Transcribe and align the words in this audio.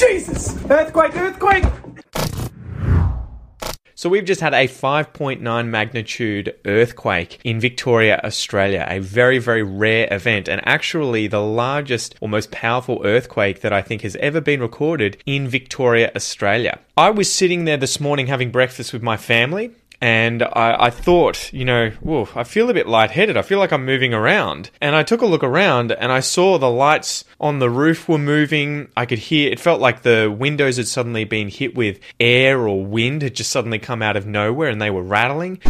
Jesus! 0.00 0.56
Earthquake, 0.70 1.14
earthquake! 1.14 1.64
So 3.94 4.08
we've 4.08 4.24
just 4.24 4.40
had 4.40 4.54
a 4.54 4.66
5.9 4.66 5.66
magnitude 5.66 6.54
earthquake 6.64 7.38
in 7.44 7.60
Victoria, 7.60 8.18
Australia. 8.24 8.86
A 8.88 8.98
very, 8.98 9.38
very 9.38 9.62
rare 9.62 10.08
event 10.10 10.48
and 10.48 10.62
actually 10.64 11.26
the 11.26 11.42
largest 11.42 12.14
or 12.22 12.30
most 12.30 12.50
powerful 12.50 13.02
earthquake 13.04 13.60
that 13.60 13.74
I 13.74 13.82
think 13.82 14.00
has 14.00 14.16
ever 14.16 14.40
been 14.40 14.62
recorded 14.62 15.22
in 15.26 15.48
Victoria, 15.48 16.10
Australia. 16.16 16.78
I 16.96 17.10
was 17.10 17.30
sitting 17.30 17.66
there 17.66 17.76
this 17.76 18.00
morning 18.00 18.28
having 18.28 18.50
breakfast 18.50 18.94
with 18.94 19.02
my 19.02 19.18
family 19.18 19.70
and 20.00 20.42
I, 20.42 20.86
I, 20.86 20.90
thought, 20.90 21.52
you 21.52 21.64
know, 21.64 21.90
whoa, 22.00 22.28
I 22.34 22.44
feel 22.44 22.70
a 22.70 22.74
bit 22.74 22.88
lightheaded. 22.88 23.36
I 23.36 23.42
feel 23.42 23.58
like 23.58 23.72
I'm 23.72 23.84
moving 23.84 24.14
around. 24.14 24.70
And 24.80 24.96
I 24.96 25.02
took 25.02 25.20
a 25.20 25.26
look 25.26 25.44
around 25.44 25.92
and 25.92 26.10
I 26.10 26.20
saw 26.20 26.58
the 26.58 26.70
lights 26.70 27.24
on 27.38 27.58
the 27.58 27.68
roof 27.68 28.08
were 28.08 28.18
moving. 28.18 28.88
I 28.96 29.04
could 29.04 29.18
hear, 29.18 29.52
it 29.52 29.60
felt 29.60 29.80
like 29.80 30.02
the 30.02 30.34
windows 30.34 30.78
had 30.78 30.88
suddenly 30.88 31.24
been 31.24 31.48
hit 31.48 31.74
with 31.74 32.00
air 32.18 32.66
or 32.66 32.84
wind 32.84 33.22
had 33.22 33.34
just 33.34 33.50
suddenly 33.50 33.78
come 33.78 34.00
out 34.00 34.16
of 34.16 34.26
nowhere 34.26 34.70
and 34.70 34.80
they 34.80 34.90
were 34.90 35.02
rattling. 35.02 35.60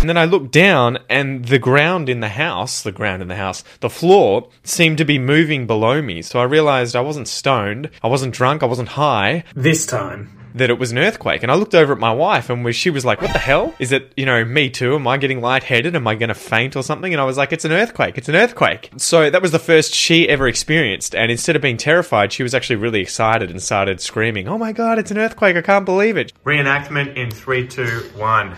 And 0.00 0.08
then 0.08 0.18
I 0.18 0.24
looked 0.24 0.50
down, 0.50 0.98
and 1.08 1.44
the 1.44 1.60
ground 1.60 2.08
in 2.08 2.18
the 2.18 2.28
house, 2.28 2.82
the 2.82 2.90
ground 2.90 3.22
in 3.22 3.28
the 3.28 3.36
house, 3.36 3.62
the 3.78 3.88
floor 3.88 4.48
seemed 4.64 4.98
to 4.98 5.04
be 5.04 5.16
moving 5.16 5.68
below 5.68 6.02
me. 6.02 6.22
So 6.22 6.40
I 6.40 6.42
realized 6.42 6.96
I 6.96 7.02
wasn't 7.02 7.28
stoned, 7.28 7.88
I 8.02 8.08
wasn't 8.08 8.34
drunk, 8.34 8.64
I 8.64 8.66
wasn't 8.66 8.88
high. 8.88 9.44
This 9.54 9.86
time 9.86 10.41
that 10.54 10.70
it 10.70 10.78
was 10.78 10.92
an 10.92 10.98
earthquake. 10.98 11.42
And 11.42 11.50
I 11.50 11.54
looked 11.54 11.74
over 11.74 11.92
at 11.92 11.98
my 11.98 12.12
wife 12.12 12.50
and 12.50 12.74
she 12.74 12.90
was 12.90 13.04
like, 13.04 13.20
What 13.20 13.32
the 13.32 13.38
hell? 13.38 13.74
Is 13.78 13.92
it, 13.92 14.12
you 14.16 14.26
know, 14.26 14.44
me 14.44 14.70
too? 14.70 14.94
Am 14.94 15.06
I 15.06 15.16
getting 15.16 15.40
lightheaded? 15.40 15.96
Am 15.96 16.06
I 16.06 16.14
going 16.14 16.28
to 16.28 16.34
faint 16.34 16.76
or 16.76 16.82
something? 16.82 17.12
And 17.12 17.20
I 17.20 17.24
was 17.24 17.36
like, 17.36 17.52
It's 17.52 17.64
an 17.64 17.72
earthquake. 17.72 18.18
It's 18.18 18.28
an 18.28 18.36
earthquake. 18.36 18.90
So 18.96 19.30
that 19.30 19.42
was 19.42 19.52
the 19.52 19.58
first 19.58 19.94
she 19.94 20.28
ever 20.28 20.48
experienced. 20.48 21.14
And 21.14 21.30
instead 21.30 21.56
of 21.56 21.62
being 21.62 21.76
terrified, 21.76 22.32
she 22.32 22.42
was 22.42 22.54
actually 22.54 22.76
really 22.76 23.00
excited 23.00 23.50
and 23.50 23.62
started 23.62 24.00
screaming, 24.00 24.48
Oh 24.48 24.58
my 24.58 24.72
God, 24.72 24.98
it's 24.98 25.10
an 25.10 25.18
earthquake. 25.18 25.56
I 25.56 25.62
can't 25.62 25.84
believe 25.84 26.16
it. 26.16 26.32
Reenactment 26.44 27.16
in 27.16 27.30
three, 27.30 27.66
two, 27.66 28.10
one. 28.16 28.56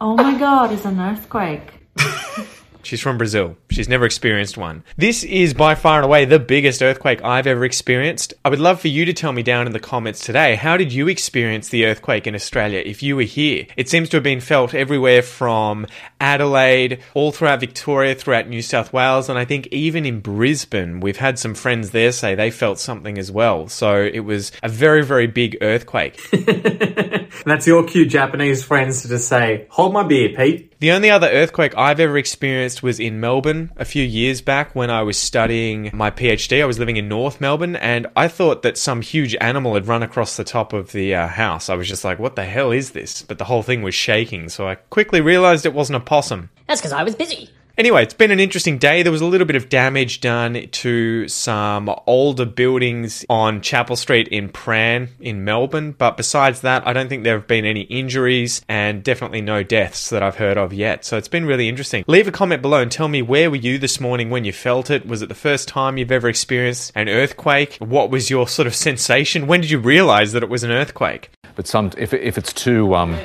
Oh 0.00 0.16
my 0.16 0.38
God, 0.38 0.72
it's 0.72 0.84
an 0.84 0.98
earthquake. 0.98 1.80
She's 2.82 3.00
from 3.00 3.18
Brazil. 3.18 3.56
She's 3.70 3.88
never 3.88 4.04
experienced 4.04 4.56
one. 4.56 4.84
This 4.96 5.24
is 5.24 5.54
by 5.54 5.74
far 5.74 5.96
and 5.96 6.04
away 6.04 6.24
the 6.24 6.38
biggest 6.38 6.82
earthquake 6.82 7.22
I've 7.22 7.46
ever 7.46 7.64
experienced. 7.64 8.34
I 8.44 8.48
would 8.48 8.58
love 8.58 8.80
for 8.80 8.88
you 8.88 9.04
to 9.04 9.12
tell 9.12 9.32
me 9.32 9.42
down 9.42 9.66
in 9.66 9.72
the 9.72 9.80
comments 9.80 10.20
today 10.20 10.54
how 10.56 10.76
did 10.76 10.92
you 10.92 11.08
experience 11.08 11.68
the 11.68 11.86
earthquake 11.86 12.26
in 12.26 12.34
Australia 12.34 12.82
if 12.84 13.02
you 13.02 13.16
were 13.16 13.22
here? 13.22 13.66
It 13.76 13.88
seems 13.88 14.08
to 14.10 14.16
have 14.16 14.24
been 14.24 14.40
felt 14.40 14.74
everywhere 14.74 15.22
from 15.22 15.86
Adelaide, 16.20 17.00
all 17.14 17.32
throughout 17.32 17.60
Victoria, 17.60 18.14
throughout 18.14 18.48
New 18.48 18.62
South 18.62 18.92
Wales, 18.92 19.28
and 19.28 19.38
I 19.38 19.44
think 19.44 19.66
even 19.68 20.06
in 20.06 20.20
Brisbane. 20.20 21.00
We've 21.00 21.16
had 21.16 21.38
some 21.38 21.54
friends 21.54 21.90
there 21.90 22.12
say 22.12 22.34
they 22.34 22.50
felt 22.50 22.78
something 22.78 23.18
as 23.18 23.30
well. 23.30 23.68
So 23.68 24.02
it 24.02 24.20
was 24.20 24.52
a 24.62 24.68
very, 24.68 25.04
very 25.04 25.26
big 25.26 25.58
earthquake. 25.60 26.20
That's 27.44 27.66
your 27.66 27.84
cue, 27.86 28.06
Japanese 28.06 28.62
friends, 28.62 29.02
to 29.02 29.08
just 29.08 29.28
say, 29.28 29.66
Hold 29.70 29.92
my 29.92 30.02
beer, 30.02 30.30
Pete. 30.36 30.70
The 30.80 30.92
only 30.92 31.10
other 31.10 31.28
earthquake 31.28 31.76
I've 31.76 32.00
ever 32.00 32.16
experienced 32.16 32.82
was 32.82 32.98
in 32.98 33.20
Melbourne 33.20 33.70
a 33.76 33.84
few 33.84 34.02
years 34.02 34.40
back 34.40 34.74
when 34.74 34.88
I 34.88 35.02
was 35.02 35.18
studying 35.18 35.90
my 35.92 36.10
PhD. 36.10 36.62
I 36.62 36.64
was 36.64 36.78
living 36.78 36.96
in 36.96 37.06
North 37.06 37.38
Melbourne 37.38 37.76
and 37.76 38.06
I 38.16 38.28
thought 38.28 38.62
that 38.62 38.78
some 38.78 39.02
huge 39.02 39.36
animal 39.42 39.74
had 39.74 39.86
run 39.86 40.02
across 40.02 40.38
the 40.38 40.44
top 40.44 40.72
of 40.72 40.92
the 40.92 41.14
uh, 41.14 41.26
house. 41.26 41.68
I 41.68 41.74
was 41.74 41.86
just 41.86 42.02
like, 42.02 42.18
what 42.18 42.34
the 42.34 42.46
hell 42.46 42.72
is 42.72 42.92
this? 42.92 43.20
But 43.20 43.36
the 43.36 43.44
whole 43.44 43.62
thing 43.62 43.82
was 43.82 43.94
shaking, 43.94 44.48
so 44.48 44.66
I 44.66 44.76
quickly 44.76 45.20
realized 45.20 45.66
it 45.66 45.74
wasn't 45.74 45.98
a 45.98 46.00
possum. 46.10 46.50
That's 46.66 46.80
because 46.80 46.92
I 46.92 47.04
was 47.04 47.14
busy. 47.14 47.50
Anyway, 47.78 48.02
it's 48.02 48.14
been 48.14 48.32
an 48.32 48.40
interesting 48.40 48.78
day. 48.78 49.04
There 49.04 49.12
was 49.12 49.20
a 49.20 49.26
little 49.26 49.46
bit 49.46 49.54
of 49.54 49.68
damage 49.68 50.20
done 50.20 50.66
to 50.68 51.28
some 51.28 51.88
older 52.04 52.44
buildings 52.44 53.24
on 53.30 53.60
Chapel 53.60 53.94
Street 53.94 54.26
in 54.26 54.48
Prahran 54.48 55.10
in 55.20 55.44
Melbourne, 55.44 55.92
but 55.92 56.16
besides 56.16 56.62
that, 56.62 56.84
I 56.84 56.92
don't 56.92 57.08
think 57.08 57.22
there 57.22 57.38
have 57.38 57.46
been 57.46 57.64
any 57.64 57.82
injuries 57.82 58.60
and 58.68 59.04
definitely 59.04 59.40
no 59.40 59.62
deaths 59.62 60.10
that 60.10 60.20
I've 60.20 60.34
heard 60.34 60.58
of 60.58 60.72
yet. 60.72 61.04
So 61.04 61.16
it's 61.16 61.28
been 61.28 61.46
really 61.46 61.68
interesting. 61.68 62.02
Leave 62.08 62.26
a 62.26 62.32
comment 62.32 62.60
below 62.60 62.82
and 62.82 62.90
tell 62.90 63.08
me 63.08 63.22
where 63.22 63.48
were 63.48 63.56
you 63.56 63.78
this 63.78 64.00
morning 64.00 64.30
when 64.30 64.44
you 64.44 64.52
felt 64.52 64.90
it? 64.90 65.06
Was 65.06 65.22
it 65.22 65.28
the 65.28 65.34
first 65.36 65.68
time 65.68 65.96
you've 65.96 66.10
ever 66.10 66.28
experienced 66.28 66.90
an 66.96 67.08
earthquake? 67.08 67.76
What 67.78 68.10
was 68.10 68.30
your 68.30 68.48
sort 68.48 68.66
of 68.66 68.74
sensation? 68.74 69.46
When 69.46 69.60
did 69.60 69.70
you 69.70 69.78
realize 69.78 70.32
that 70.32 70.42
it 70.42 70.48
was 70.48 70.64
an 70.64 70.72
earthquake? 70.72 71.30
But 71.54 71.68
some, 71.68 71.92
if, 71.96 72.12
if 72.12 72.36
it's 72.36 72.52
too, 72.52 72.96
um... 72.96 73.16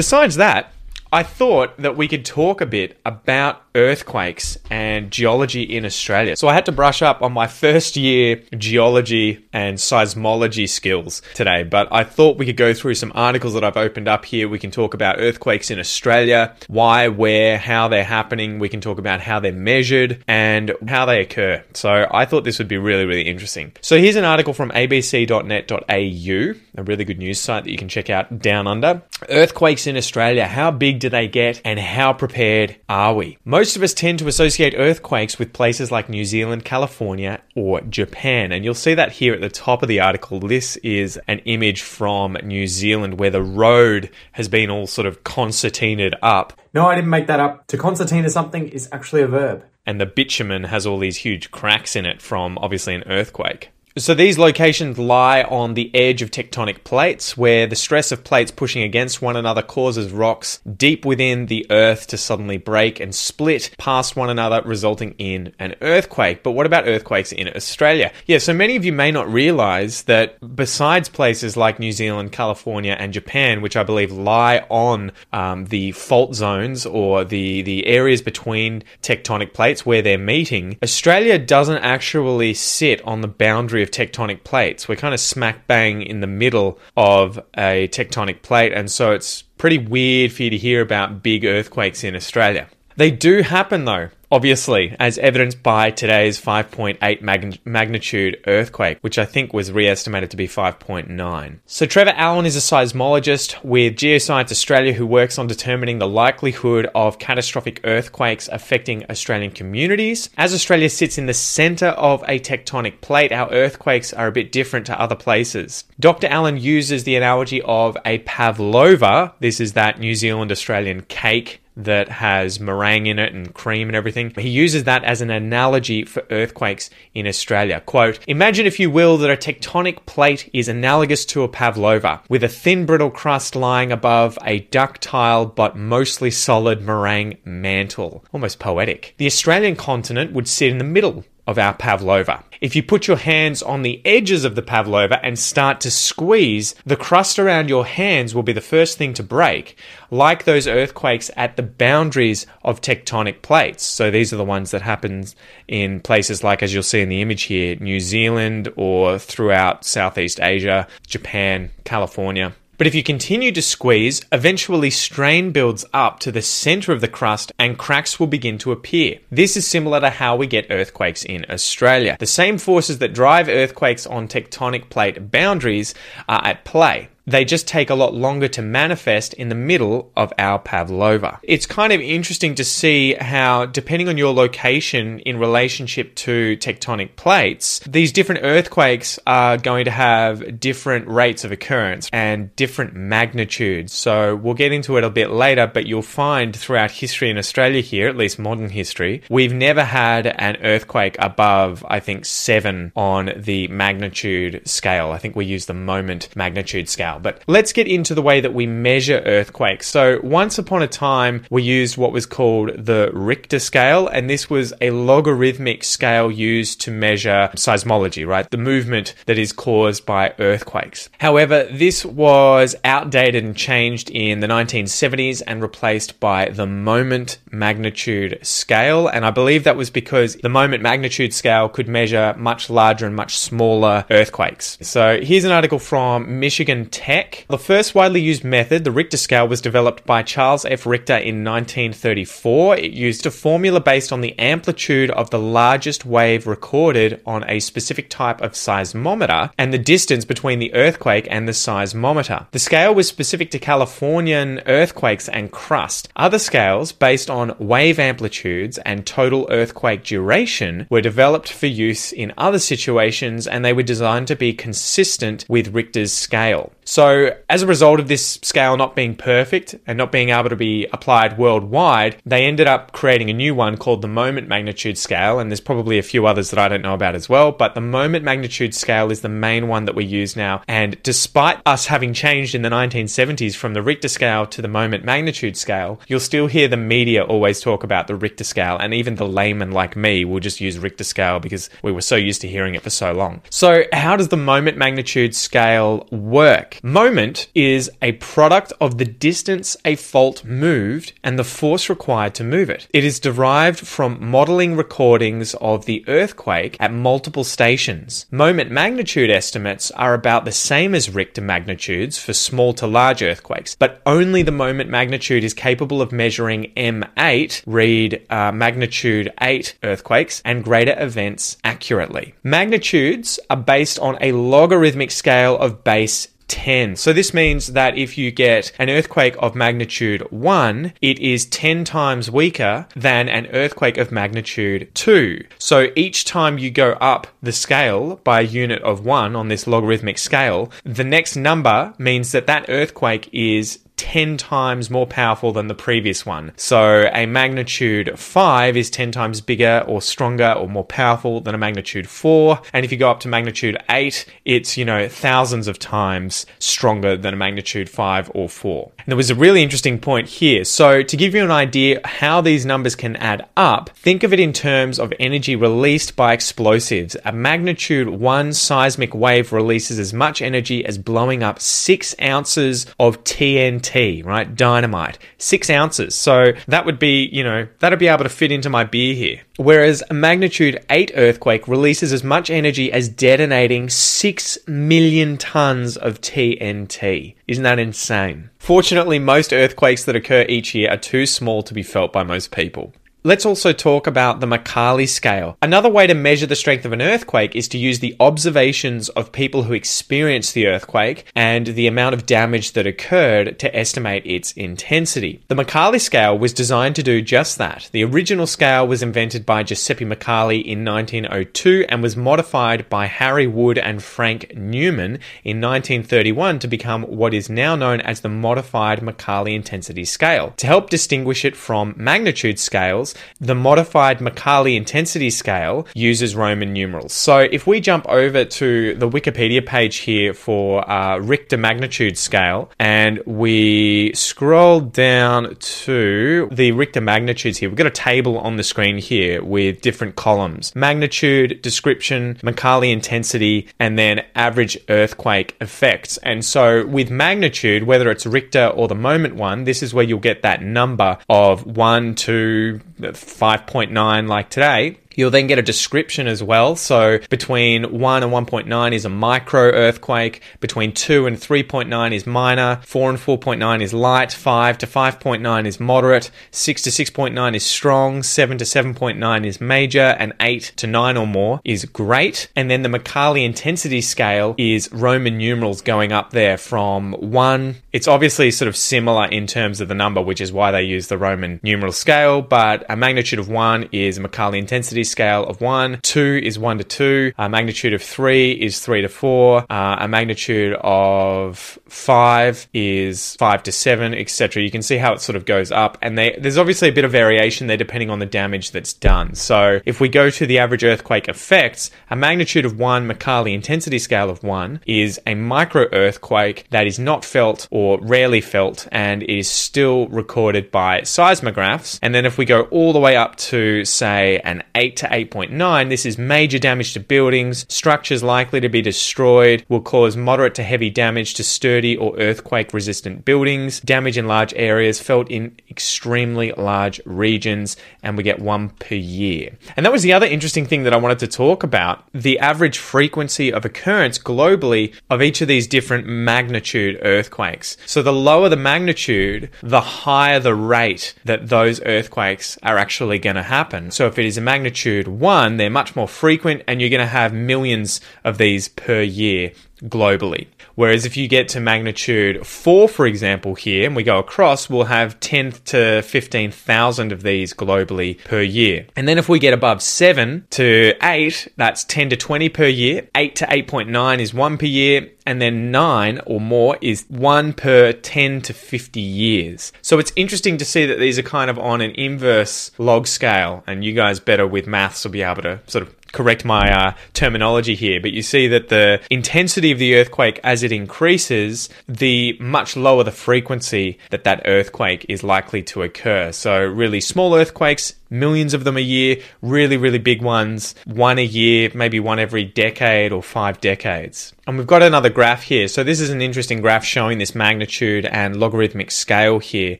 Besides 0.00 0.36
that, 0.36 0.72
I 1.12 1.24
thought 1.24 1.76
that 1.78 1.96
we 1.96 2.06
could 2.06 2.24
talk 2.24 2.60
a 2.60 2.66
bit 2.66 3.00
about 3.04 3.62
earthquakes 3.74 4.58
and 4.70 5.10
geology 5.10 5.62
in 5.62 5.84
Australia. 5.84 6.36
So 6.36 6.46
I 6.46 6.54
had 6.54 6.66
to 6.66 6.72
brush 6.72 7.02
up 7.02 7.20
on 7.22 7.32
my 7.32 7.48
first 7.48 7.96
year 7.96 8.42
geology 8.56 9.44
and 9.52 9.78
seismology 9.78 10.68
skills 10.68 11.22
today, 11.34 11.64
but 11.64 11.88
I 11.90 12.04
thought 12.04 12.38
we 12.38 12.46
could 12.46 12.56
go 12.56 12.74
through 12.74 12.94
some 12.94 13.12
articles 13.14 13.54
that 13.54 13.64
I've 13.64 13.76
opened 13.76 14.06
up 14.08 14.24
here. 14.24 14.48
We 14.48 14.58
can 14.60 14.70
talk 14.70 14.94
about 14.94 15.18
earthquakes 15.18 15.70
in 15.70 15.80
Australia, 15.80 16.54
why, 16.68 17.08
where, 17.08 17.58
how 17.58 17.88
they're 17.88 18.04
happening. 18.04 18.60
We 18.60 18.68
can 18.68 18.80
talk 18.80 18.98
about 18.98 19.20
how 19.20 19.40
they're 19.40 19.52
measured 19.52 20.22
and 20.28 20.72
how 20.88 21.06
they 21.06 21.20
occur. 21.20 21.64
So 21.74 22.06
I 22.10 22.24
thought 22.24 22.44
this 22.44 22.58
would 22.58 22.68
be 22.68 22.78
really, 22.78 23.04
really 23.04 23.28
interesting. 23.28 23.72
So 23.80 23.98
here's 23.98 24.16
an 24.16 24.24
article 24.24 24.54
from 24.54 24.70
abc.net.au, 24.70 25.80
a 25.90 26.82
really 26.84 27.04
good 27.04 27.18
news 27.18 27.40
site 27.40 27.64
that 27.64 27.70
you 27.70 27.78
can 27.78 27.88
check 27.88 28.10
out 28.10 28.38
down 28.40 28.68
under. 28.68 29.02
Earthquakes 29.28 29.86
in 29.88 29.96
Australia, 29.96 30.46
how 30.46 30.70
big 30.70 30.99
do 31.00 31.08
they 31.08 31.26
get 31.26 31.60
and 31.64 31.78
how 31.78 32.12
prepared 32.12 32.76
are 32.88 33.14
we? 33.14 33.38
Most 33.44 33.76
of 33.76 33.82
us 33.82 33.92
tend 33.92 34.20
to 34.20 34.28
associate 34.28 34.74
earthquakes 34.76 35.38
with 35.38 35.52
places 35.52 35.90
like 35.90 36.08
New 36.08 36.24
Zealand, 36.24 36.64
California, 36.64 37.40
or 37.56 37.80
Japan. 37.80 38.52
And 38.52 38.64
you'll 38.64 38.74
see 38.74 38.94
that 38.94 39.12
here 39.12 39.34
at 39.34 39.40
the 39.40 39.48
top 39.48 39.82
of 39.82 39.88
the 39.88 40.00
article. 40.00 40.40
This 40.40 40.76
is 40.76 41.18
an 41.26 41.40
image 41.40 41.82
from 41.82 42.36
New 42.42 42.66
Zealand 42.66 43.18
where 43.18 43.30
the 43.30 43.42
road 43.42 44.10
has 44.32 44.48
been 44.48 44.70
all 44.70 44.86
sort 44.86 45.06
of 45.06 45.24
concertinaed 45.24 46.14
up. 46.22 46.52
No, 46.72 46.86
I 46.86 46.94
didn't 46.94 47.10
make 47.10 47.26
that 47.26 47.40
up. 47.40 47.66
To 47.68 47.76
concertina 47.76 48.30
something 48.30 48.68
is 48.68 48.88
actually 48.92 49.22
a 49.22 49.26
verb. 49.26 49.64
And 49.86 50.00
the 50.00 50.06
bitumen 50.06 50.64
has 50.64 50.86
all 50.86 50.98
these 50.98 51.16
huge 51.16 51.50
cracks 51.50 51.96
in 51.96 52.06
it 52.06 52.22
from 52.22 52.58
obviously 52.58 52.94
an 52.94 53.04
earthquake. 53.06 53.70
So 53.98 54.14
these 54.14 54.38
locations 54.38 55.00
lie 55.00 55.42
on 55.42 55.74
the 55.74 55.92
edge 55.96 56.22
of 56.22 56.30
tectonic 56.30 56.84
plates 56.84 57.36
where 57.36 57.66
the 57.66 57.74
stress 57.74 58.12
of 58.12 58.22
plates 58.22 58.52
pushing 58.52 58.82
against 58.82 59.20
one 59.20 59.34
another 59.34 59.62
causes 59.62 60.12
rocks 60.12 60.60
deep 60.76 61.04
within 61.04 61.46
the 61.46 61.66
earth 61.70 62.06
to 62.08 62.16
suddenly 62.16 62.56
break 62.56 63.00
and 63.00 63.12
split 63.12 63.74
past 63.78 64.14
one 64.14 64.30
another 64.30 64.62
resulting 64.64 65.16
in 65.18 65.52
an 65.58 65.74
earthquake. 65.80 66.44
But 66.44 66.52
what 66.52 66.66
about 66.66 66.86
earthquakes 66.86 67.32
in 67.32 67.48
Australia? 67.48 68.12
Yeah, 68.26 68.38
so 68.38 68.52
many 68.52 68.76
of 68.76 68.84
you 68.84 68.92
may 68.92 69.10
not 69.10 69.28
realize 69.28 70.04
that 70.04 70.38
besides 70.54 71.08
places 71.08 71.56
like 71.56 71.80
New 71.80 71.90
Zealand, 71.90 72.30
California 72.30 72.96
and 72.96 73.12
Japan, 73.12 73.60
which 73.60 73.76
I 73.76 73.82
believe 73.82 74.12
lie 74.12 74.64
on 74.68 75.10
um, 75.32 75.64
the 75.64 75.90
fault 75.92 76.36
zones 76.36 76.86
or 76.86 77.24
the, 77.24 77.62
the 77.62 77.84
areas 77.88 78.22
between 78.22 78.84
tectonic 79.02 79.52
plates 79.52 79.84
where 79.84 80.00
they're 80.00 80.16
meeting, 80.16 80.78
Australia 80.80 81.40
doesn't 81.40 81.82
actually 81.82 82.54
sit 82.54 83.02
on 83.02 83.20
the 83.20 83.28
boundary 83.28 83.79
of 83.82 83.90
tectonic 83.90 84.44
plates. 84.44 84.88
We're 84.88 84.96
kind 84.96 85.14
of 85.14 85.20
smack 85.20 85.66
bang 85.66 86.02
in 86.02 86.20
the 86.20 86.26
middle 86.26 86.78
of 86.96 87.38
a 87.56 87.88
tectonic 87.88 88.42
plate, 88.42 88.72
and 88.72 88.90
so 88.90 89.12
it's 89.12 89.42
pretty 89.58 89.78
weird 89.78 90.32
for 90.32 90.42
you 90.42 90.50
to 90.50 90.58
hear 90.58 90.80
about 90.80 91.22
big 91.22 91.44
earthquakes 91.44 92.04
in 92.04 92.16
Australia. 92.16 92.68
They 93.00 93.10
do 93.10 93.40
happen 93.40 93.86
though 93.86 94.10
obviously, 94.30 94.94
as 95.00 95.18
evidenced 95.18 95.62
by 95.62 95.90
today's 95.90 96.40
5.8 96.40 97.20
mag- 97.20 97.60
magnitude 97.64 98.40
earthquake, 98.46 98.98
which 99.00 99.18
I 99.18 99.24
think 99.24 99.52
was 99.52 99.72
re 99.72 99.88
estimated 99.88 100.30
to 100.30 100.36
be 100.36 100.46
5.9. 100.46 101.58
So, 101.66 101.86
Trevor 101.86 102.12
Allen 102.14 102.46
is 102.46 102.56
a 102.56 102.60
seismologist 102.60 103.62
with 103.64 103.96
Geoscience 103.96 104.50
Australia 104.50 104.92
who 104.92 105.06
works 105.06 105.38
on 105.38 105.46
determining 105.46 105.98
the 105.98 106.08
likelihood 106.08 106.88
of 106.94 107.18
catastrophic 107.18 107.80
earthquakes 107.84 108.48
affecting 108.52 109.04
Australian 109.10 109.52
communities. 109.52 110.30
As 110.36 110.54
Australia 110.54 110.90
sits 110.90 111.18
in 111.18 111.26
the 111.26 111.34
centre 111.34 111.88
of 111.88 112.22
a 112.28 112.38
tectonic 112.38 113.00
plate, 113.00 113.32
our 113.32 113.50
earthquakes 113.50 114.12
are 114.12 114.28
a 114.28 114.32
bit 114.32 114.52
different 114.52 114.86
to 114.86 115.00
other 115.00 115.16
places. 115.16 115.84
Dr. 115.98 116.28
Allen 116.28 116.56
uses 116.56 117.04
the 117.04 117.16
analogy 117.16 117.60
of 117.62 117.96
a 118.04 118.18
pavlova. 118.18 119.34
This 119.40 119.60
is 119.60 119.72
that 119.72 119.98
New 119.98 120.14
Zealand 120.14 120.52
Australian 120.52 121.02
cake 121.02 121.60
that 121.84 122.08
has 122.08 122.60
meringue 122.60 123.06
in 123.06 123.18
it 123.18 123.32
and 123.32 123.52
cream 123.54 123.88
and 123.88 123.96
everything. 123.96 124.30
He 124.30 124.48
uses 124.48 124.84
that 124.84 125.04
as 125.04 125.20
an 125.20 125.30
analogy 125.30 126.04
for 126.04 126.24
earthquakes 126.30 126.90
in 127.14 127.26
Australia. 127.26 127.80
Quote, 127.80 128.20
Imagine, 128.26 128.66
if 128.66 128.80
you 128.80 128.90
will, 128.90 129.16
that 129.18 129.30
a 129.30 129.36
tectonic 129.36 130.06
plate 130.06 130.48
is 130.52 130.68
analogous 130.68 131.24
to 131.26 131.42
a 131.42 131.48
pavlova, 131.48 132.22
with 132.28 132.44
a 132.44 132.48
thin 132.48 132.86
brittle 132.86 133.10
crust 133.10 133.56
lying 133.56 133.92
above 133.92 134.38
a 134.44 134.60
ductile 134.60 135.46
but 135.46 135.76
mostly 135.76 136.30
solid 136.30 136.82
meringue 136.82 137.36
mantle. 137.44 138.24
Almost 138.32 138.58
poetic. 138.58 139.14
The 139.18 139.26
Australian 139.26 139.76
continent 139.76 140.32
would 140.32 140.48
sit 140.48 140.70
in 140.70 140.78
the 140.78 140.84
middle 140.84 141.24
of 141.46 141.58
our 141.58 141.74
pavlova. 141.74 142.44
If 142.60 142.76
you 142.76 142.82
put 142.82 143.08
your 143.08 143.16
hands 143.16 143.62
on 143.62 143.82
the 143.82 144.02
edges 144.04 144.44
of 144.44 144.54
the 144.54 144.62
pavlova 144.62 145.24
and 145.24 145.38
start 145.38 145.80
to 145.80 145.90
squeeze, 145.90 146.74
the 146.84 146.96
crust 146.96 147.38
around 147.38 147.68
your 147.70 147.86
hands 147.86 148.34
will 148.34 148.42
be 148.42 148.52
the 148.52 148.60
first 148.60 148.98
thing 148.98 149.14
to 149.14 149.22
break, 149.22 149.78
like 150.10 150.44
those 150.44 150.66
earthquakes 150.66 151.30
at 151.36 151.56
the 151.56 151.62
boundaries 151.62 152.46
of 152.62 152.80
tectonic 152.80 153.40
plates. 153.40 153.84
So 153.84 154.10
these 154.10 154.32
are 154.32 154.36
the 154.36 154.44
ones 154.44 154.72
that 154.72 154.82
happen 154.82 155.24
in 155.68 156.00
places 156.00 156.44
like, 156.44 156.62
as 156.62 156.74
you'll 156.74 156.82
see 156.82 157.00
in 157.00 157.08
the 157.08 157.22
image 157.22 157.44
here, 157.44 157.76
New 157.76 158.00
Zealand 158.00 158.70
or 158.76 159.18
throughout 159.18 159.84
Southeast 159.84 160.40
Asia, 160.40 160.86
Japan, 161.06 161.70
California. 161.84 162.52
But 162.80 162.86
if 162.86 162.94
you 162.94 163.02
continue 163.02 163.52
to 163.52 163.60
squeeze, 163.60 164.22
eventually 164.32 164.88
strain 164.88 165.50
builds 165.50 165.84
up 165.92 166.18
to 166.20 166.32
the 166.32 166.40
center 166.40 166.92
of 166.92 167.02
the 167.02 167.08
crust 167.08 167.52
and 167.58 167.76
cracks 167.76 168.18
will 168.18 168.26
begin 168.26 168.56
to 168.56 168.72
appear. 168.72 169.18
This 169.30 169.54
is 169.54 169.66
similar 169.66 170.00
to 170.00 170.08
how 170.08 170.34
we 170.34 170.46
get 170.46 170.68
earthquakes 170.70 171.22
in 171.22 171.44
Australia. 171.50 172.16
The 172.18 172.24
same 172.24 172.56
forces 172.56 172.96
that 173.00 173.12
drive 173.12 173.50
earthquakes 173.50 174.06
on 174.06 174.28
tectonic 174.28 174.88
plate 174.88 175.30
boundaries 175.30 175.94
are 176.26 176.40
at 176.42 176.64
play 176.64 177.10
they 177.30 177.44
just 177.44 177.68
take 177.68 177.90
a 177.90 177.94
lot 177.94 178.14
longer 178.14 178.48
to 178.48 178.62
manifest 178.62 179.34
in 179.34 179.48
the 179.48 179.54
middle 179.54 180.10
of 180.16 180.32
our 180.38 180.58
pavlova. 180.58 181.40
It's 181.42 181.66
kind 181.66 181.92
of 181.92 182.00
interesting 182.00 182.54
to 182.56 182.64
see 182.64 183.14
how, 183.14 183.66
depending 183.66 184.08
on 184.08 184.18
your 184.18 184.34
location 184.34 185.20
in 185.20 185.38
relationship 185.38 186.14
to 186.16 186.56
tectonic 186.56 187.16
plates, 187.16 187.80
these 187.86 188.12
different 188.12 188.42
earthquakes 188.44 189.18
are 189.26 189.56
going 189.56 189.84
to 189.84 189.90
have 189.90 190.58
different 190.58 191.06
rates 191.08 191.44
of 191.44 191.52
occurrence 191.52 192.08
and 192.12 192.54
different 192.56 192.94
magnitudes. 192.94 193.92
So 193.92 194.34
we'll 194.36 194.54
get 194.54 194.72
into 194.72 194.96
it 194.96 195.04
a 195.04 195.10
bit 195.10 195.30
later, 195.30 195.66
but 195.66 195.86
you'll 195.86 196.02
find 196.02 196.54
throughout 196.54 196.90
history 196.90 197.30
in 197.30 197.38
Australia 197.38 197.80
here, 197.80 198.08
at 198.08 198.16
least 198.16 198.38
modern 198.38 198.68
history, 198.68 199.22
we've 199.30 199.52
never 199.52 199.84
had 199.84 200.26
an 200.26 200.56
earthquake 200.62 201.16
above, 201.18 201.84
I 201.88 202.00
think, 202.00 202.24
seven 202.24 202.92
on 202.96 203.32
the 203.36 203.68
magnitude 203.68 204.62
scale. 204.68 205.12
I 205.12 205.18
think 205.18 205.36
we 205.36 205.44
use 205.46 205.66
the 205.66 205.74
moment 205.74 206.28
magnitude 206.34 206.88
scale. 206.88 207.19
But 207.22 207.42
let's 207.46 207.72
get 207.72 207.86
into 207.86 208.14
the 208.14 208.22
way 208.22 208.40
that 208.40 208.54
we 208.54 208.66
measure 208.66 209.22
earthquakes. 209.24 209.86
So, 209.86 210.20
once 210.22 210.58
upon 210.58 210.82
a 210.82 210.88
time, 210.88 211.44
we 211.50 211.62
used 211.62 211.96
what 211.96 212.12
was 212.12 212.26
called 212.26 212.70
the 212.76 213.10
Richter 213.12 213.58
scale, 213.58 214.08
and 214.08 214.28
this 214.28 214.48
was 214.48 214.72
a 214.80 214.90
logarithmic 214.90 215.84
scale 215.84 216.30
used 216.30 216.80
to 216.82 216.90
measure 216.90 217.50
seismology, 217.54 218.26
right? 218.26 218.48
The 218.50 218.56
movement 218.56 219.14
that 219.26 219.38
is 219.38 219.52
caused 219.52 220.06
by 220.06 220.34
earthquakes. 220.38 221.08
However, 221.18 221.64
this 221.70 222.04
was 222.04 222.76
outdated 222.84 223.44
and 223.44 223.56
changed 223.56 224.10
in 224.10 224.40
the 224.40 224.46
1970s 224.46 225.42
and 225.46 225.62
replaced 225.62 226.20
by 226.20 226.46
the 226.46 226.66
moment 226.66 227.38
magnitude 227.50 228.38
scale. 228.42 229.08
And 229.08 229.24
I 229.24 229.30
believe 229.30 229.64
that 229.64 229.76
was 229.76 229.90
because 229.90 230.36
the 230.36 230.48
moment 230.48 230.82
magnitude 230.82 231.32
scale 231.34 231.68
could 231.68 231.88
measure 231.88 232.34
much 232.38 232.70
larger 232.70 233.06
and 233.06 233.14
much 233.14 233.38
smaller 233.38 234.04
earthquakes. 234.10 234.78
So, 234.80 235.20
here's 235.20 235.44
an 235.44 235.52
article 235.52 235.78
from 235.78 236.40
Michigan 236.40 236.88
Tech. 237.00 237.46
The 237.48 237.56
first 237.56 237.94
widely 237.94 238.20
used 238.20 238.44
method, 238.44 238.84
the 238.84 238.90
Richter 238.90 239.16
scale, 239.16 239.48
was 239.48 239.62
developed 239.62 240.04
by 240.04 240.22
Charles 240.22 240.66
F. 240.66 240.84
Richter 240.84 241.16
in 241.16 241.42
1934. 241.42 242.76
It 242.76 242.92
used 242.92 243.24
a 243.24 243.30
formula 243.30 243.80
based 243.80 244.12
on 244.12 244.20
the 244.20 244.38
amplitude 244.38 245.10
of 245.12 245.30
the 245.30 245.38
largest 245.38 246.04
wave 246.04 246.46
recorded 246.46 247.22
on 247.24 247.48
a 247.48 247.60
specific 247.60 248.10
type 248.10 248.42
of 248.42 248.52
seismometer 248.52 249.50
and 249.56 249.72
the 249.72 249.78
distance 249.78 250.26
between 250.26 250.58
the 250.58 250.74
earthquake 250.74 251.26
and 251.30 251.48
the 251.48 251.52
seismometer. 251.52 252.46
The 252.50 252.58
scale 252.58 252.94
was 252.94 253.08
specific 253.08 253.50
to 253.52 253.58
Californian 253.58 254.60
earthquakes 254.66 255.26
and 255.30 255.50
crust. 255.50 256.10
Other 256.16 256.38
scales, 256.38 256.92
based 256.92 257.30
on 257.30 257.56
wave 257.58 257.98
amplitudes 257.98 258.76
and 258.84 259.06
total 259.06 259.48
earthquake 259.50 260.04
duration, 260.04 260.86
were 260.90 261.00
developed 261.00 261.50
for 261.50 261.66
use 261.66 262.12
in 262.12 262.34
other 262.36 262.58
situations 262.58 263.46
and 263.46 263.64
they 263.64 263.72
were 263.72 263.82
designed 263.82 264.28
to 264.28 264.36
be 264.36 264.52
consistent 264.52 265.46
with 265.48 265.74
Richter's 265.74 266.12
scale. 266.12 266.72
So, 266.90 267.36
as 267.48 267.62
a 267.62 267.68
result 267.68 268.00
of 268.00 268.08
this 268.08 268.40
scale 268.42 268.76
not 268.76 268.96
being 268.96 269.14
perfect 269.14 269.76
and 269.86 269.96
not 269.96 270.10
being 270.10 270.30
able 270.30 270.48
to 270.48 270.56
be 270.56 270.88
applied 270.92 271.38
worldwide, 271.38 272.20
they 272.26 272.46
ended 272.46 272.66
up 272.66 272.90
creating 272.90 273.30
a 273.30 273.32
new 273.32 273.54
one 273.54 273.76
called 273.76 274.02
the 274.02 274.08
moment 274.08 274.48
magnitude 274.48 274.98
scale. 274.98 275.38
And 275.38 275.52
there's 275.52 275.60
probably 275.60 276.00
a 276.00 276.02
few 276.02 276.26
others 276.26 276.50
that 276.50 276.58
I 276.58 276.66
don't 276.66 276.82
know 276.82 276.94
about 276.94 277.14
as 277.14 277.28
well. 277.28 277.52
But 277.52 277.76
the 277.76 277.80
moment 277.80 278.24
magnitude 278.24 278.74
scale 278.74 279.12
is 279.12 279.20
the 279.20 279.28
main 279.28 279.68
one 279.68 279.84
that 279.84 279.94
we 279.94 280.04
use 280.04 280.34
now. 280.34 280.64
And 280.66 281.00
despite 281.04 281.60
us 281.64 281.86
having 281.86 282.12
changed 282.12 282.56
in 282.56 282.62
the 282.62 282.68
1970s 282.70 283.54
from 283.54 283.74
the 283.74 283.82
Richter 283.82 284.08
scale 284.08 284.44
to 284.46 284.60
the 284.60 284.66
moment 284.66 285.04
magnitude 285.04 285.56
scale, 285.56 286.00
you'll 286.08 286.18
still 286.18 286.48
hear 286.48 286.66
the 286.66 286.76
media 286.76 287.22
always 287.22 287.60
talk 287.60 287.84
about 287.84 288.08
the 288.08 288.16
Richter 288.16 288.42
scale. 288.42 288.76
And 288.78 288.92
even 288.94 289.14
the 289.14 289.28
layman 289.28 289.70
like 289.70 289.94
me 289.94 290.24
will 290.24 290.40
just 290.40 290.60
use 290.60 290.76
Richter 290.76 291.04
scale 291.04 291.38
because 291.38 291.70
we 291.84 291.92
were 291.92 292.02
so 292.02 292.16
used 292.16 292.40
to 292.40 292.48
hearing 292.48 292.74
it 292.74 292.82
for 292.82 292.90
so 292.90 293.12
long. 293.12 293.42
So, 293.48 293.84
how 293.92 294.16
does 294.16 294.26
the 294.26 294.36
moment 294.36 294.76
magnitude 294.76 295.36
scale 295.36 296.08
work? 296.10 296.79
Moment 296.82 297.48
is 297.54 297.90
a 298.00 298.12
product 298.12 298.72
of 298.80 298.96
the 298.96 299.04
distance 299.04 299.76
a 299.84 299.96
fault 299.96 300.44
moved 300.44 301.12
and 301.22 301.38
the 301.38 301.44
force 301.44 301.90
required 301.90 302.34
to 302.36 302.44
move 302.44 302.70
it. 302.70 302.88
It 302.94 303.04
is 303.04 303.20
derived 303.20 303.80
from 303.80 304.30
modeling 304.30 304.76
recordings 304.76 305.54
of 305.54 305.84
the 305.84 306.04
earthquake 306.08 306.76
at 306.80 306.92
multiple 306.92 307.44
stations. 307.44 308.24
Moment 308.30 308.70
magnitude 308.70 309.30
estimates 309.30 309.90
are 309.90 310.14
about 310.14 310.44
the 310.44 310.52
same 310.52 310.94
as 310.94 311.14
Richter 311.14 311.42
magnitudes 311.42 312.18
for 312.18 312.32
small 312.32 312.72
to 312.74 312.86
large 312.86 313.22
earthquakes, 313.22 313.74
but 313.74 314.00
only 314.06 314.42
the 314.42 314.50
moment 314.50 314.88
magnitude 314.88 315.44
is 315.44 315.52
capable 315.52 316.00
of 316.00 316.12
measuring 316.12 316.72
M8, 316.76 317.62
read 317.66 318.26
uh, 318.30 318.52
magnitude 318.52 319.32
8 319.40 319.76
earthquakes, 319.82 320.40
and 320.44 320.64
greater 320.64 320.96
events 320.98 321.58
accurately. 321.62 322.34
Magnitudes 322.42 323.38
are 323.50 323.56
based 323.56 323.98
on 323.98 324.16
a 324.20 324.32
logarithmic 324.32 325.10
scale 325.10 325.58
of 325.58 325.84
base 325.84 326.28
10. 326.50 326.96
So 326.96 327.12
this 327.12 327.32
means 327.32 327.68
that 327.68 327.96
if 327.96 328.18
you 328.18 328.30
get 328.30 328.72
an 328.78 328.90
earthquake 328.90 329.36
of 329.38 329.54
magnitude 329.54 330.30
1, 330.30 330.92
it 331.00 331.18
is 331.20 331.46
10 331.46 331.84
times 331.84 332.30
weaker 332.30 332.86
than 332.94 333.28
an 333.28 333.46
earthquake 333.46 333.96
of 333.96 334.12
magnitude 334.12 334.90
2. 334.94 335.44
So 335.58 335.88
each 335.96 336.24
time 336.24 336.58
you 336.58 336.70
go 336.70 336.92
up 337.00 337.28
the 337.42 337.52
scale 337.52 338.16
by 338.16 338.40
a 338.40 338.44
unit 338.44 338.82
of 338.82 339.04
1 339.04 339.36
on 339.36 339.48
this 339.48 339.66
logarithmic 339.66 340.18
scale, 340.18 340.70
the 340.84 341.04
next 341.04 341.36
number 341.36 341.94
means 341.98 342.32
that 342.32 342.48
that 342.48 342.66
earthquake 342.68 343.30
is 343.32 343.78
10 344.00 344.38
times 344.38 344.88
more 344.88 345.06
powerful 345.06 345.52
than 345.52 345.66
the 345.66 345.74
previous 345.74 346.24
one. 346.24 346.52
So 346.56 347.10
a 347.12 347.26
magnitude 347.26 348.18
5 348.18 348.74
is 348.74 348.88
10 348.88 349.12
times 349.12 349.42
bigger 349.42 349.84
or 349.86 350.00
stronger 350.00 350.52
or 350.52 350.68
more 350.68 350.86
powerful 350.86 351.42
than 351.42 351.54
a 351.54 351.58
magnitude 351.58 352.08
4. 352.08 352.62
And 352.72 352.82
if 352.82 352.90
you 352.90 352.96
go 352.96 353.10
up 353.10 353.20
to 353.20 353.28
magnitude 353.28 353.76
8, 353.90 354.24
it's, 354.46 354.78
you 354.78 354.86
know, 354.86 355.06
thousands 355.06 355.68
of 355.68 355.78
times 355.78 356.46
stronger 356.58 357.14
than 357.14 357.34
a 357.34 357.36
magnitude 357.36 357.90
5 357.90 358.30
or 358.34 358.48
4. 358.48 358.90
And 359.00 359.06
there 359.06 359.18
was 359.18 359.28
a 359.28 359.34
really 359.34 359.62
interesting 359.62 359.98
point 359.98 360.28
here. 360.28 360.64
So 360.64 361.02
to 361.02 361.16
give 361.16 361.34
you 361.34 361.44
an 361.44 361.50
idea 361.50 362.00
how 362.06 362.40
these 362.40 362.64
numbers 362.64 362.96
can 362.96 363.16
add 363.16 363.46
up, 363.54 363.90
think 363.90 364.22
of 364.22 364.32
it 364.32 364.40
in 364.40 364.54
terms 364.54 364.98
of 364.98 365.12
energy 365.20 365.56
released 365.56 366.16
by 366.16 366.32
explosives. 366.32 367.18
A 367.26 367.32
magnitude 367.32 368.08
1 368.08 368.54
seismic 368.54 369.14
wave 369.14 369.52
releases 369.52 369.98
as 369.98 370.14
much 370.14 370.40
energy 370.40 370.86
as 370.86 370.96
blowing 370.96 371.42
up 371.42 371.60
6 371.60 372.14
ounces 372.22 372.86
of 372.98 373.22
TNT 373.24 373.89
right? 374.24 374.54
Dynamite. 374.54 375.18
Six 375.38 375.68
ounces. 375.70 376.14
So 376.14 376.52
that 376.68 376.86
would 376.86 376.98
be, 376.98 377.28
you 377.32 377.44
know, 377.44 377.66
that'd 377.78 377.98
be 377.98 378.08
able 378.08 378.24
to 378.24 378.30
fit 378.30 378.52
into 378.52 378.70
my 378.70 378.84
beer 378.84 379.14
here. 379.14 379.42
Whereas 379.56 380.02
a 380.08 380.14
magnitude 380.14 380.84
8 380.88 381.12
earthquake 381.14 381.68
releases 381.68 382.12
as 382.12 382.24
much 382.24 382.50
energy 382.50 382.90
as 382.92 383.08
detonating 383.08 383.90
6 383.90 384.58
million 384.66 385.36
tons 385.36 385.96
of 385.96 386.20
TNT. 386.20 387.34
Isn't 387.46 387.64
that 387.64 387.78
insane? 387.78 388.50
Fortunately, 388.58 389.18
most 389.18 389.52
earthquakes 389.52 390.04
that 390.04 390.16
occur 390.16 390.46
each 390.48 390.74
year 390.74 390.90
are 390.90 390.96
too 390.96 391.26
small 391.26 391.62
to 391.62 391.74
be 391.74 391.82
felt 391.82 392.12
by 392.12 392.22
most 392.22 392.50
people. 392.50 392.92
Let's 393.22 393.44
also 393.44 393.74
talk 393.74 394.06
about 394.06 394.40
the 394.40 394.46
Mercalli 394.46 395.06
scale. 395.06 395.58
Another 395.60 395.90
way 395.90 396.06
to 396.06 396.14
measure 396.14 396.46
the 396.46 396.56
strength 396.56 396.86
of 396.86 396.92
an 396.92 397.02
earthquake 397.02 397.54
is 397.54 397.68
to 397.68 397.76
use 397.76 397.98
the 397.98 398.16
observations 398.18 399.10
of 399.10 399.30
people 399.30 399.64
who 399.64 399.74
experienced 399.74 400.54
the 400.54 400.66
earthquake 400.66 401.26
and 401.36 401.66
the 401.66 401.86
amount 401.86 402.14
of 402.14 402.24
damage 402.24 402.72
that 402.72 402.86
occurred 402.86 403.58
to 403.58 403.76
estimate 403.76 404.24
its 404.24 404.52
intensity. 404.52 405.42
The 405.48 405.54
Mercalli 405.54 406.00
scale 406.00 406.38
was 406.38 406.54
designed 406.54 406.96
to 406.96 407.02
do 407.02 407.20
just 407.20 407.58
that. 407.58 407.90
The 407.92 408.04
original 408.04 408.46
scale 408.46 408.88
was 408.88 409.02
invented 409.02 409.44
by 409.44 409.64
Giuseppe 409.64 410.06
Mercalli 410.06 410.64
in 410.64 410.82
1902 410.82 411.84
and 411.90 412.02
was 412.02 412.16
modified 412.16 412.88
by 412.88 413.04
Harry 413.04 413.46
Wood 413.46 413.76
and 413.76 414.02
Frank 414.02 414.56
Newman 414.56 415.18
in 415.44 415.60
1931 415.60 416.58
to 416.60 416.68
become 416.68 417.02
what 417.02 417.34
is 417.34 417.50
now 417.50 417.76
known 417.76 418.00
as 418.00 418.22
the 418.22 418.30
modified 418.30 419.00
Mercalli 419.00 419.54
intensity 419.54 420.06
scale. 420.06 420.54
To 420.56 420.66
help 420.66 420.88
distinguish 420.88 421.44
it 421.44 421.54
from 421.54 421.92
magnitude 421.98 422.58
scales, 422.58 423.09
The 423.40 423.54
modified 423.54 424.18
Mercalli 424.18 424.76
intensity 424.76 425.30
scale 425.30 425.86
uses 425.94 426.34
Roman 426.34 426.72
numerals. 426.72 427.12
So 427.12 427.38
if 427.38 427.66
we 427.66 427.80
jump 427.80 428.06
over 428.08 428.44
to 428.44 428.94
the 428.94 429.08
Wikipedia 429.08 429.64
page 429.64 429.96
here 429.98 430.34
for 430.34 430.88
uh, 430.88 431.18
Richter 431.18 431.56
magnitude 431.56 432.18
scale 432.18 432.70
and 432.78 433.20
we 433.26 434.12
scroll 434.14 434.80
down 434.80 435.56
to 435.56 436.48
the 436.52 436.72
Richter 436.72 437.00
magnitudes 437.00 437.58
here, 437.58 437.68
we've 437.68 437.76
got 437.76 437.86
a 437.86 437.90
table 437.90 438.38
on 438.38 438.56
the 438.56 438.62
screen 438.62 438.98
here 438.98 439.42
with 439.42 439.80
different 439.80 440.16
columns 440.16 440.74
magnitude, 440.74 441.62
description, 441.62 442.36
Mercalli 442.42 442.92
intensity, 442.92 443.68
and 443.78 443.98
then 443.98 444.24
average 444.34 444.78
earthquake 444.88 445.56
effects. 445.60 446.16
And 446.18 446.44
so 446.44 446.86
with 446.86 447.10
magnitude, 447.10 447.84
whether 447.84 448.10
it's 448.10 448.26
Richter 448.26 448.66
or 448.66 448.88
the 448.88 448.94
moment 448.94 449.36
one, 449.36 449.64
this 449.64 449.82
is 449.82 449.92
where 449.94 450.04
you'll 450.04 450.18
get 450.18 450.42
that 450.42 450.62
number 450.62 451.18
of 451.28 451.66
1 451.66 452.14
to 452.16 452.80
5.9 453.00 454.28
like 454.28 454.50
today. 454.50 454.99
You'll 455.14 455.30
then 455.30 455.46
get 455.46 455.58
a 455.58 455.62
description 455.62 456.26
as 456.26 456.42
well. 456.42 456.76
So 456.76 457.18
between 457.28 457.98
1 457.98 458.22
and 458.22 458.32
1.9 458.32 458.92
is 458.92 459.04
a 459.04 459.08
micro 459.08 459.70
earthquake, 459.70 460.42
between 460.60 460.92
2 460.92 461.26
and 461.26 461.36
3.9 461.36 462.12
is 462.12 462.26
minor, 462.26 462.80
4 462.84 463.10
and 463.10 463.18
4.9 463.18 463.82
is 463.82 463.92
light, 463.92 464.32
5 464.32 464.78
to 464.78 464.86
5.9 464.86 465.66
is 465.66 465.80
moderate, 465.80 466.30
6 466.50 466.82
to 466.82 466.90
6.9 466.90 467.54
is 467.54 467.66
strong, 467.66 468.22
7 468.22 468.58
to 468.58 468.64
7.9 468.64 469.46
is 469.46 469.60
major, 469.60 470.16
and 470.18 470.32
8 470.40 470.72
to 470.76 470.86
9 470.86 471.16
or 471.16 471.26
more 471.26 471.60
is 471.64 471.84
great. 471.84 472.48
And 472.54 472.70
then 472.70 472.82
the 472.82 472.88
Mercalli 472.88 473.44
intensity 473.44 474.00
scale 474.00 474.54
is 474.58 474.90
Roman 474.92 475.38
numerals 475.38 475.82
going 475.82 476.12
up 476.12 476.30
there 476.30 476.56
from 476.56 477.12
1. 477.14 477.76
It's 477.92 478.08
obviously 478.08 478.50
sort 478.50 478.68
of 478.68 478.76
similar 478.76 479.26
in 479.26 479.46
terms 479.46 479.80
of 479.80 479.88
the 479.88 479.94
number, 479.94 480.22
which 480.22 480.40
is 480.40 480.52
why 480.52 480.70
they 480.70 480.82
use 480.82 481.08
the 481.08 481.18
Roman 481.18 481.60
numeral 481.62 481.92
scale, 481.92 482.42
but 482.42 482.84
a 482.88 482.96
magnitude 482.96 483.38
of 483.38 483.48
1 483.48 483.88
is 483.92 484.18
Mercalli 484.18 484.58
intensity 484.58 484.99
scale 485.04 485.44
of 485.44 485.60
1. 485.60 486.00
2 486.02 486.40
is 486.42 486.58
1 486.58 486.78
to 486.78 486.84
2. 486.84 487.32
A 487.38 487.48
magnitude 487.48 487.92
of 487.92 488.02
3 488.02 488.52
is 488.52 488.80
3 488.80 489.02
to 489.02 489.08
4. 489.08 489.66
Uh, 489.70 489.96
a 490.00 490.08
magnitude 490.08 490.76
of 490.80 491.78
5 491.88 492.68
is 492.72 493.36
5 493.36 493.62
to 493.64 493.72
7, 493.72 494.14
etc. 494.14 494.62
You 494.62 494.70
can 494.70 494.82
see 494.82 494.96
how 494.96 495.12
it 495.12 495.20
sort 495.20 495.36
of 495.36 495.44
goes 495.44 495.72
up. 495.72 495.98
And 496.02 496.16
they, 496.16 496.36
there's 496.40 496.58
obviously 496.58 496.88
a 496.88 496.92
bit 496.92 497.04
of 497.04 497.12
variation 497.12 497.66
there 497.66 497.76
depending 497.76 498.10
on 498.10 498.18
the 498.18 498.26
damage 498.26 498.70
that's 498.70 498.92
done. 498.92 499.34
So 499.34 499.80
if 499.84 500.00
we 500.00 500.08
go 500.08 500.30
to 500.30 500.46
the 500.46 500.58
average 500.58 500.84
earthquake 500.84 501.28
effects, 501.28 501.90
a 502.10 502.16
magnitude 502.16 502.64
of 502.64 502.78
1 502.78 503.08
Mercalli 503.08 503.54
intensity 503.54 503.98
scale 503.98 504.30
of 504.30 504.42
1 504.42 504.80
is 504.86 505.20
a 505.26 505.34
micro 505.34 505.86
earthquake 505.92 506.66
that 506.70 506.86
is 506.86 506.98
not 506.98 507.24
felt 507.24 507.68
or 507.70 507.98
rarely 508.00 508.40
felt 508.40 508.86
and 508.92 509.22
is 509.22 509.50
still 509.50 510.08
recorded 510.08 510.70
by 510.70 511.00
seismographs. 511.02 511.98
And 512.02 512.14
then 512.14 512.26
if 512.26 512.38
we 512.38 512.44
go 512.44 512.62
all 512.62 512.92
the 512.92 513.00
way 513.00 513.16
up 513.16 513.36
to, 513.36 513.84
say, 513.84 514.40
an 514.44 514.62
8 514.90 514.96
to 514.96 515.06
8.9, 515.06 515.88
this 515.88 516.04
is 516.04 516.18
major 516.18 516.58
damage 516.58 516.94
to 516.94 517.00
buildings, 517.00 517.64
structures 517.68 518.24
likely 518.24 518.60
to 518.60 518.68
be 518.68 518.82
destroyed, 518.82 519.64
will 519.68 519.80
cause 519.80 520.16
moderate 520.16 520.56
to 520.56 520.64
heavy 520.64 520.90
damage 520.90 521.34
to 521.34 521.44
sturdy 521.44 521.96
or 521.96 522.16
earthquake 522.18 522.74
resistant 522.74 523.24
buildings, 523.24 523.78
damage 523.80 524.18
in 524.18 524.26
large 524.26 524.52
areas 524.54 525.00
felt 525.00 525.30
in 525.30 525.56
extremely 525.70 526.50
large 526.52 527.00
regions, 527.04 527.76
and 528.02 528.16
we 528.16 528.24
get 528.24 528.40
one 528.40 528.70
per 528.70 528.96
year. 528.96 529.56
And 529.76 529.86
that 529.86 529.92
was 529.92 530.02
the 530.02 530.12
other 530.12 530.26
interesting 530.26 530.66
thing 530.66 530.82
that 530.82 530.92
I 530.92 530.96
wanted 530.96 531.20
to 531.20 531.28
talk 531.28 531.62
about 531.62 532.04
the 532.12 532.40
average 532.40 532.78
frequency 532.78 533.52
of 533.52 533.64
occurrence 533.64 534.18
globally 534.18 534.92
of 535.08 535.22
each 535.22 535.40
of 535.40 535.46
these 535.46 535.68
different 535.68 536.06
magnitude 536.06 536.98
earthquakes. 537.02 537.76
So 537.86 538.02
the 538.02 538.12
lower 538.12 538.48
the 538.48 538.56
magnitude, 538.56 539.50
the 539.62 539.80
higher 539.80 540.40
the 540.40 540.54
rate 540.54 541.14
that 541.24 541.48
those 541.48 541.80
earthquakes 541.82 542.58
are 542.64 542.76
actually 542.76 543.20
going 543.20 543.36
to 543.36 543.44
happen. 543.44 543.92
So 543.92 544.06
if 544.08 544.18
it 544.18 544.24
is 544.24 544.36
a 544.36 544.40
magnitude 544.40 544.79
1, 544.86 545.56
they're 545.56 545.70
much 545.70 545.94
more 545.96 546.08
frequent 546.08 546.62
and 546.66 546.80
you're 546.80 546.90
going 546.90 547.00
to 547.00 547.06
have 547.06 547.32
millions 547.32 548.00
of 548.24 548.38
these 548.38 548.68
per 548.68 549.02
year 549.02 549.52
globally. 549.82 550.46
Whereas 550.74 551.04
if 551.04 551.16
you 551.16 551.28
get 551.28 551.48
to 551.50 551.60
magnitude 551.60 552.46
4, 552.46 552.88
for 552.88 553.06
example, 553.06 553.54
here, 553.54 553.86
and 553.86 553.96
we 553.96 554.02
go 554.02 554.18
across, 554.18 554.70
we'll 554.70 554.84
have 554.84 555.18
10 555.20 555.52
to 555.66 556.02
15,000 556.02 557.12
of 557.12 557.22
these 557.22 557.52
globally 557.52 558.22
per 558.24 558.40
year. 558.40 558.86
And 558.96 559.06
then 559.06 559.18
if 559.18 559.28
we 559.28 559.38
get 559.38 559.52
above 559.52 559.82
7 559.82 560.46
to 560.50 560.94
8, 561.02 561.48
that's 561.56 561.84
10 561.84 562.10
to 562.10 562.16
20 562.16 562.48
per 562.48 562.66
year. 562.66 563.08
8 563.14 563.36
to 563.36 563.46
8.9 563.46 564.20
is 564.20 564.32
1 564.34 564.58
per 564.58 564.66
year. 564.66 565.10
And 565.30 565.40
then 565.40 565.70
9 565.70 566.22
or 566.26 566.40
more 566.40 566.76
is 566.80 567.04
1 567.06 567.52
per 567.52 567.92
10 567.92 568.42
to 568.42 568.52
50 568.52 568.98
years. 568.98 569.72
So 569.80 570.00
it's 570.00 570.12
interesting 570.16 570.58
to 570.58 570.64
see 570.64 570.86
that 570.86 570.98
these 570.98 571.20
are 571.20 571.22
kind 571.22 571.48
of 571.48 571.56
on 571.56 571.80
an 571.80 571.92
inverse 571.92 572.72
log 572.78 573.06
scale. 573.06 573.62
And 573.68 573.84
you 573.84 573.92
guys 573.92 574.18
better 574.18 574.44
with 574.44 574.66
maths 574.66 575.04
will 575.04 575.12
be 575.12 575.22
able 575.22 575.42
to 575.42 575.60
sort 575.68 575.82
of 575.82 575.94
correct 576.10 576.44
my 576.44 576.72
uh, 576.72 576.94
terminology 577.14 577.76
here, 577.76 578.00
but 578.00 578.10
you 578.12 578.22
see 578.22 578.48
that 578.48 578.70
the 578.70 579.00
intensity 579.08 579.70
of 579.70 579.78
the 579.78 579.94
earthquake 579.94 580.40
as 580.42 580.64
it 580.64 580.72
increases, 580.72 581.68
the 581.86 582.36
much 582.40 582.76
lower 582.76 583.04
the 583.04 583.12
frequency 583.12 583.98
that 584.10 584.24
that 584.24 584.42
earthquake 584.46 585.06
is 585.08 585.22
likely 585.22 585.62
to 585.62 585.82
occur. 585.82 586.32
So, 586.32 586.64
really 586.64 587.00
small 587.00 587.36
earthquakes, 587.36 587.94
millions 588.10 588.54
of 588.54 588.64
them 588.64 588.76
a 588.76 588.80
year, 588.80 589.16
really, 589.40 589.76
really 589.76 589.98
big 589.98 590.22
ones, 590.22 590.74
one 590.84 591.18
a 591.18 591.24
year, 591.24 591.70
maybe 591.74 592.00
one 592.00 592.18
every 592.18 592.44
decade 592.44 593.12
or 593.12 593.22
five 593.22 593.60
decades. 593.60 594.34
And 594.50 594.58
we've 594.58 594.66
got 594.66 594.82
another 594.82 595.10
graph 595.10 595.44
here. 595.44 595.68
So 595.68 595.84
this 595.84 596.00
is 596.00 596.10
an 596.10 596.20
interesting 596.20 596.60
graph 596.60 596.84
showing 596.84 597.18
this 597.18 597.36
magnitude 597.36 598.04
and 598.06 598.34
logarithmic 598.34 598.90
scale 598.90 599.38
here, 599.38 599.78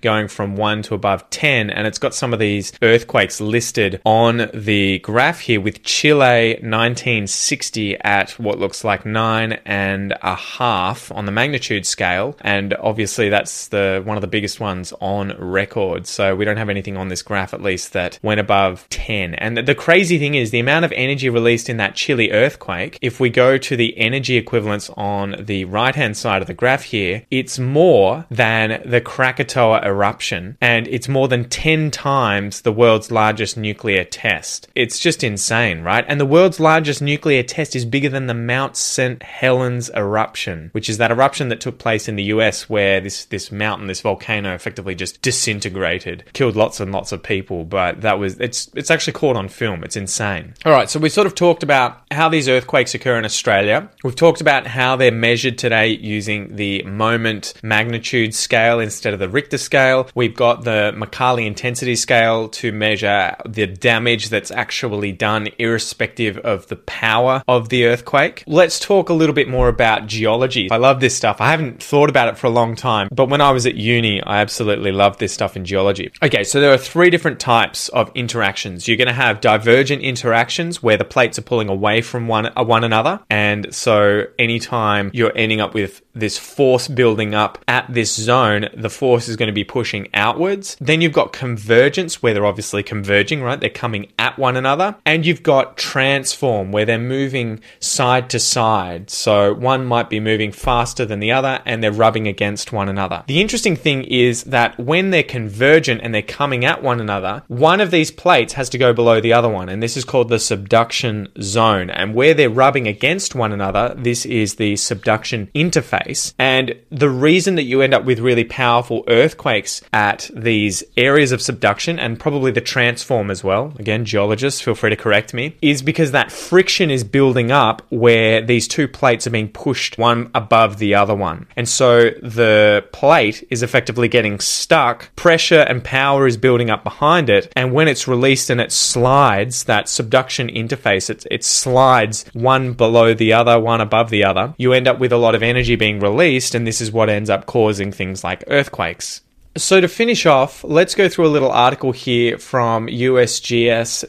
going 0.00 0.28
from 0.28 0.54
1 0.54 0.82
to 0.82 0.94
above 0.94 1.28
10. 1.30 1.70
And 1.70 1.88
it's 1.88 1.98
got 1.98 2.14
some 2.14 2.32
of 2.32 2.38
these 2.38 2.72
earthquakes 2.80 3.40
listed 3.40 4.00
on 4.04 4.48
the 4.54 5.00
graph 5.00 5.40
here 5.40 5.60
with 5.60 5.82
Chile 5.82 6.52
1960 6.60 7.98
at 7.98 8.30
what 8.38 8.60
looks 8.60 8.84
like 8.84 9.04
nine 9.04 9.54
and 9.64 10.14
a 10.22 10.36
half 10.36 11.10
on 11.10 11.24
the 11.24 11.32
magnitude 11.32 11.84
scale. 11.84 12.36
And 12.42 12.72
obviously 12.74 13.28
that's 13.28 13.66
the 13.68 14.02
one 14.04 14.16
of 14.16 14.20
the 14.20 14.28
biggest 14.28 14.60
ones 14.60 14.92
on 15.00 15.34
record. 15.36 16.06
So 16.06 16.36
we 16.36 16.44
don't 16.44 16.58
have 16.58 16.68
anything 16.68 16.96
on 16.96 17.08
this 17.08 17.22
graph 17.22 17.52
at 17.54 17.60
least 17.60 17.92
that 17.94 18.19
went 18.22 18.40
above 18.40 18.88
10. 18.90 19.34
And 19.34 19.58
the 19.58 19.74
crazy 19.74 20.18
thing 20.18 20.34
is 20.34 20.50
the 20.50 20.60
amount 20.60 20.84
of 20.84 20.92
energy 20.92 21.28
released 21.28 21.68
in 21.68 21.76
that 21.78 21.94
Chile 21.94 22.30
earthquake, 22.30 22.98
if 23.00 23.20
we 23.20 23.30
go 23.30 23.58
to 23.58 23.76
the 23.76 23.96
energy 23.98 24.36
equivalents 24.36 24.90
on 24.96 25.36
the 25.38 25.64
right 25.64 25.94
hand 25.94 26.16
side 26.16 26.42
of 26.42 26.48
the 26.48 26.54
graph 26.54 26.84
here, 26.84 27.24
it's 27.30 27.58
more 27.58 28.26
than 28.30 28.82
the 28.84 29.00
Krakatoa 29.00 29.84
eruption 29.84 30.56
and 30.60 30.86
it's 30.88 31.08
more 31.08 31.28
than 31.28 31.48
10 31.48 31.90
times 31.90 32.62
the 32.62 32.72
world's 32.72 33.10
largest 33.10 33.56
nuclear 33.56 34.04
test. 34.04 34.68
It's 34.74 34.98
just 34.98 35.24
insane, 35.24 35.82
right? 35.82 36.04
And 36.06 36.20
the 36.20 36.26
world's 36.26 36.60
largest 36.60 37.02
nuclear 37.02 37.42
test 37.42 37.74
is 37.74 37.84
bigger 37.84 38.08
than 38.08 38.26
the 38.26 38.34
Mount 38.34 38.76
St. 38.76 39.22
Helens 39.22 39.90
eruption, 39.90 40.70
which 40.72 40.88
is 40.88 40.98
that 40.98 41.10
eruption 41.10 41.48
that 41.48 41.60
took 41.60 41.78
place 41.78 42.08
in 42.08 42.16
the 42.16 42.24
US 42.24 42.68
where 42.68 43.00
this, 43.00 43.24
this 43.26 43.50
mountain, 43.50 43.86
this 43.86 44.00
volcano 44.00 44.54
effectively 44.54 44.94
just 44.94 45.22
disintegrated, 45.22 46.24
killed 46.32 46.56
lots 46.56 46.80
and 46.80 46.92
lots 46.92 47.12
of 47.12 47.22
people, 47.22 47.64
but 47.64 48.00
that 48.02 48.09
was 48.18 48.38
it's 48.40 48.70
it's 48.74 48.90
actually 48.90 49.12
caught 49.14 49.36
on 49.36 49.48
film. 49.48 49.84
It's 49.84 49.96
insane. 49.96 50.54
All 50.64 50.72
right, 50.72 50.88
so 50.88 50.98
we 50.98 51.08
sort 51.08 51.26
of 51.26 51.34
talked 51.34 51.62
about 51.62 52.02
how 52.10 52.28
these 52.28 52.48
earthquakes 52.48 52.94
occur 52.94 53.18
in 53.18 53.24
Australia. 53.24 53.88
We've 54.02 54.16
talked 54.16 54.40
about 54.40 54.66
how 54.66 54.96
they're 54.96 55.12
measured 55.12 55.58
today 55.58 55.88
using 55.88 56.56
the 56.56 56.82
moment 56.84 57.54
magnitude 57.62 58.34
scale 58.34 58.80
instead 58.80 59.12
of 59.12 59.20
the 59.20 59.28
Richter 59.28 59.58
scale. 59.58 60.08
We've 60.14 60.34
got 60.34 60.64
the 60.64 60.92
Mercalli 60.96 61.46
intensity 61.46 61.96
scale 61.96 62.48
to 62.48 62.72
measure 62.72 63.36
the 63.46 63.66
damage 63.66 64.28
that's 64.28 64.50
actually 64.50 65.12
done 65.12 65.48
irrespective 65.58 66.38
of 66.38 66.66
the 66.68 66.76
power 66.76 67.42
of 67.46 67.68
the 67.68 67.86
earthquake. 67.86 68.44
Let's 68.46 68.78
talk 68.78 69.08
a 69.08 69.14
little 69.14 69.34
bit 69.34 69.48
more 69.48 69.68
about 69.68 70.06
geology. 70.06 70.70
I 70.70 70.76
love 70.76 71.00
this 71.00 71.16
stuff. 71.16 71.40
I 71.40 71.50
haven't 71.50 71.82
thought 71.82 72.08
about 72.08 72.28
it 72.28 72.38
for 72.38 72.46
a 72.46 72.50
long 72.50 72.74
time, 72.74 73.08
but 73.12 73.28
when 73.28 73.40
I 73.40 73.50
was 73.50 73.66
at 73.66 73.74
uni, 73.74 74.22
I 74.22 74.40
absolutely 74.40 74.92
loved 74.92 75.20
this 75.20 75.32
stuff 75.32 75.56
in 75.56 75.64
geology. 75.64 76.10
Okay, 76.22 76.44
so 76.44 76.60
there 76.60 76.72
are 76.72 76.78
three 76.78 77.10
different 77.10 77.40
types 77.40 77.88
of 77.90 77.99
interactions. 78.14 78.88
You're 78.88 78.96
going 78.96 79.08
to 79.08 79.14
have 79.14 79.40
divergent 79.40 80.02
interactions 80.02 80.82
where 80.82 80.96
the 80.96 81.04
plates 81.04 81.38
are 81.38 81.42
pulling 81.42 81.68
away 81.68 82.00
from 82.00 82.28
one 82.28 82.46
uh, 82.56 82.64
one 82.64 82.84
another, 82.84 83.20
and 83.28 83.74
so 83.74 84.24
anytime 84.38 85.10
you're 85.12 85.36
ending 85.36 85.60
up 85.60 85.74
with 85.74 86.02
this 86.14 86.38
force 86.38 86.88
building 86.88 87.34
up 87.34 87.58
at 87.68 87.86
this 87.92 88.14
zone, 88.14 88.68
the 88.74 88.90
force 88.90 89.28
is 89.28 89.36
going 89.36 89.46
to 89.46 89.52
be 89.52 89.64
pushing 89.64 90.08
outwards. 90.14 90.76
Then 90.80 91.00
you've 91.00 91.12
got 91.12 91.32
convergence 91.32 92.22
where 92.22 92.34
they're 92.34 92.46
obviously 92.46 92.82
converging, 92.82 93.42
right? 93.42 93.60
They're 93.60 93.70
coming 93.70 94.12
at 94.18 94.38
one 94.38 94.56
another, 94.56 94.96
and 95.06 95.24
you've 95.24 95.42
got 95.42 95.76
transform 95.76 96.72
where 96.72 96.84
they're 96.84 96.98
moving 96.98 97.60
side 97.78 98.28
to 98.30 98.38
side. 98.38 99.10
So 99.10 99.54
one 99.54 99.84
might 99.86 100.10
be 100.10 100.20
moving 100.20 100.52
faster 100.52 101.04
than 101.04 101.20
the 101.20 101.32
other, 101.32 101.60
and 101.64 101.82
they're 101.82 101.92
rubbing 101.92 102.26
against 102.26 102.72
one 102.72 102.88
another. 102.88 103.24
The 103.26 103.40
interesting 103.40 103.76
thing 103.76 104.04
is 104.04 104.44
that 104.44 104.78
when 104.78 105.10
they're 105.10 105.22
convergent 105.22 106.00
and 106.02 106.14
they're 106.14 106.22
coming 106.22 106.64
at 106.64 106.82
one 106.82 107.00
another, 107.00 107.42
one 107.48 107.80
of 107.80 107.89
these 107.90 108.10
plates 108.10 108.54
has 108.54 108.68
to 108.70 108.78
go 108.78 108.92
below 108.92 109.20
the 109.20 109.32
other 109.32 109.48
one, 109.48 109.68
and 109.68 109.82
this 109.82 109.96
is 109.96 110.04
called 110.04 110.28
the 110.28 110.38
subduction 110.38 111.28
zone. 111.40 111.90
And 111.90 112.14
where 112.14 112.34
they're 112.34 112.48
rubbing 112.48 112.86
against 112.86 113.34
one 113.34 113.52
another, 113.52 113.94
this 113.96 114.24
is 114.24 114.54
the 114.54 114.76
subduction 114.76 115.50
interface. 115.54 116.32
And 116.38 116.74
the 116.90 117.10
reason 117.10 117.56
that 117.56 117.64
you 117.64 117.82
end 117.82 117.94
up 117.94 118.04
with 118.04 118.18
really 118.18 118.44
powerful 118.44 119.04
earthquakes 119.08 119.82
at 119.92 120.30
these 120.34 120.82
areas 120.96 121.32
of 121.32 121.42
subduction, 121.42 121.98
and 121.98 122.18
probably 122.18 122.50
the 122.50 122.60
transform 122.60 123.30
as 123.30 123.44
well, 123.44 123.74
again, 123.78 124.04
geologists, 124.04 124.60
feel 124.60 124.74
free 124.74 124.90
to 124.90 124.96
correct 124.96 125.34
me, 125.34 125.56
is 125.60 125.82
because 125.82 126.12
that 126.12 126.32
friction 126.32 126.90
is 126.90 127.04
building 127.04 127.50
up 127.50 127.82
where 127.90 128.40
these 128.40 128.68
two 128.68 128.88
plates 128.88 129.26
are 129.26 129.30
being 129.30 129.48
pushed 129.48 129.98
one 129.98 130.30
above 130.34 130.78
the 130.78 130.94
other 130.94 131.14
one. 131.14 131.46
And 131.56 131.68
so 131.68 132.10
the 132.22 132.84
plate 132.92 133.46
is 133.50 133.62
effectively 133.62 134.08
getting 134.08 134.40
stuck, 134.40 135.14
pressure 135.16 135.60
and 135.60 135.82
power 135.82 136.26
is 136.26 136.36
building 136.36 136.70
up 136.70 136.84
behind 136.84 137.28
it, 137.30 137.52
and 137.56 137.72
when 137.72 137.79
it's 137.88 138.08
released 138.08 138.50
and 138.50 138.60
it 138.60 138.72
slides, 138.72 139.64
that 139.64 139.88
subduction 139.88 140.48
interface, 140.48 141.10
it, 141.10 141.26
it 141.30 141.44
slides 141.44 142.24
one 142.32 142.72
below 142.72 143.14
the 143.14 143.32
other, 143.32 143.58
one 143.58 143.80
above 143.80 144.10
the 144.10 144.24
other, 144.24 144.54
you 144.58 144.72
end 144.72 144.88
up 144.88 144.98
with 144.98 145.12
a 145.12 145.16
lot 145.16 145.34
of 145.34 145.42
energy 145.42 145.76
being 145.76 146.00
released, 146.00 146.54
and 146.54 146.66
this 146.66 146.80
is 146.80 146.92
what 146.92 147.10
ends 147.10 147.30
up 147.30 147.46
causing 147.46 147.92
things 147.92 148.24
like 148.24 148.44
earthquakes. 148.46 149.22
So, 149.60 149.78
to 149.78 149.88
finish 149.88 150.24
off, 150.24 150.64
let's 150.64 150.94
go 150.94 151.10
through 151.10 151.26
a 151.26 151.28
little 151.28 151.50
article 151.50 151.92
here 151.92 152.38
from 152.38 152.86
usgs.gov. 152.86 154.04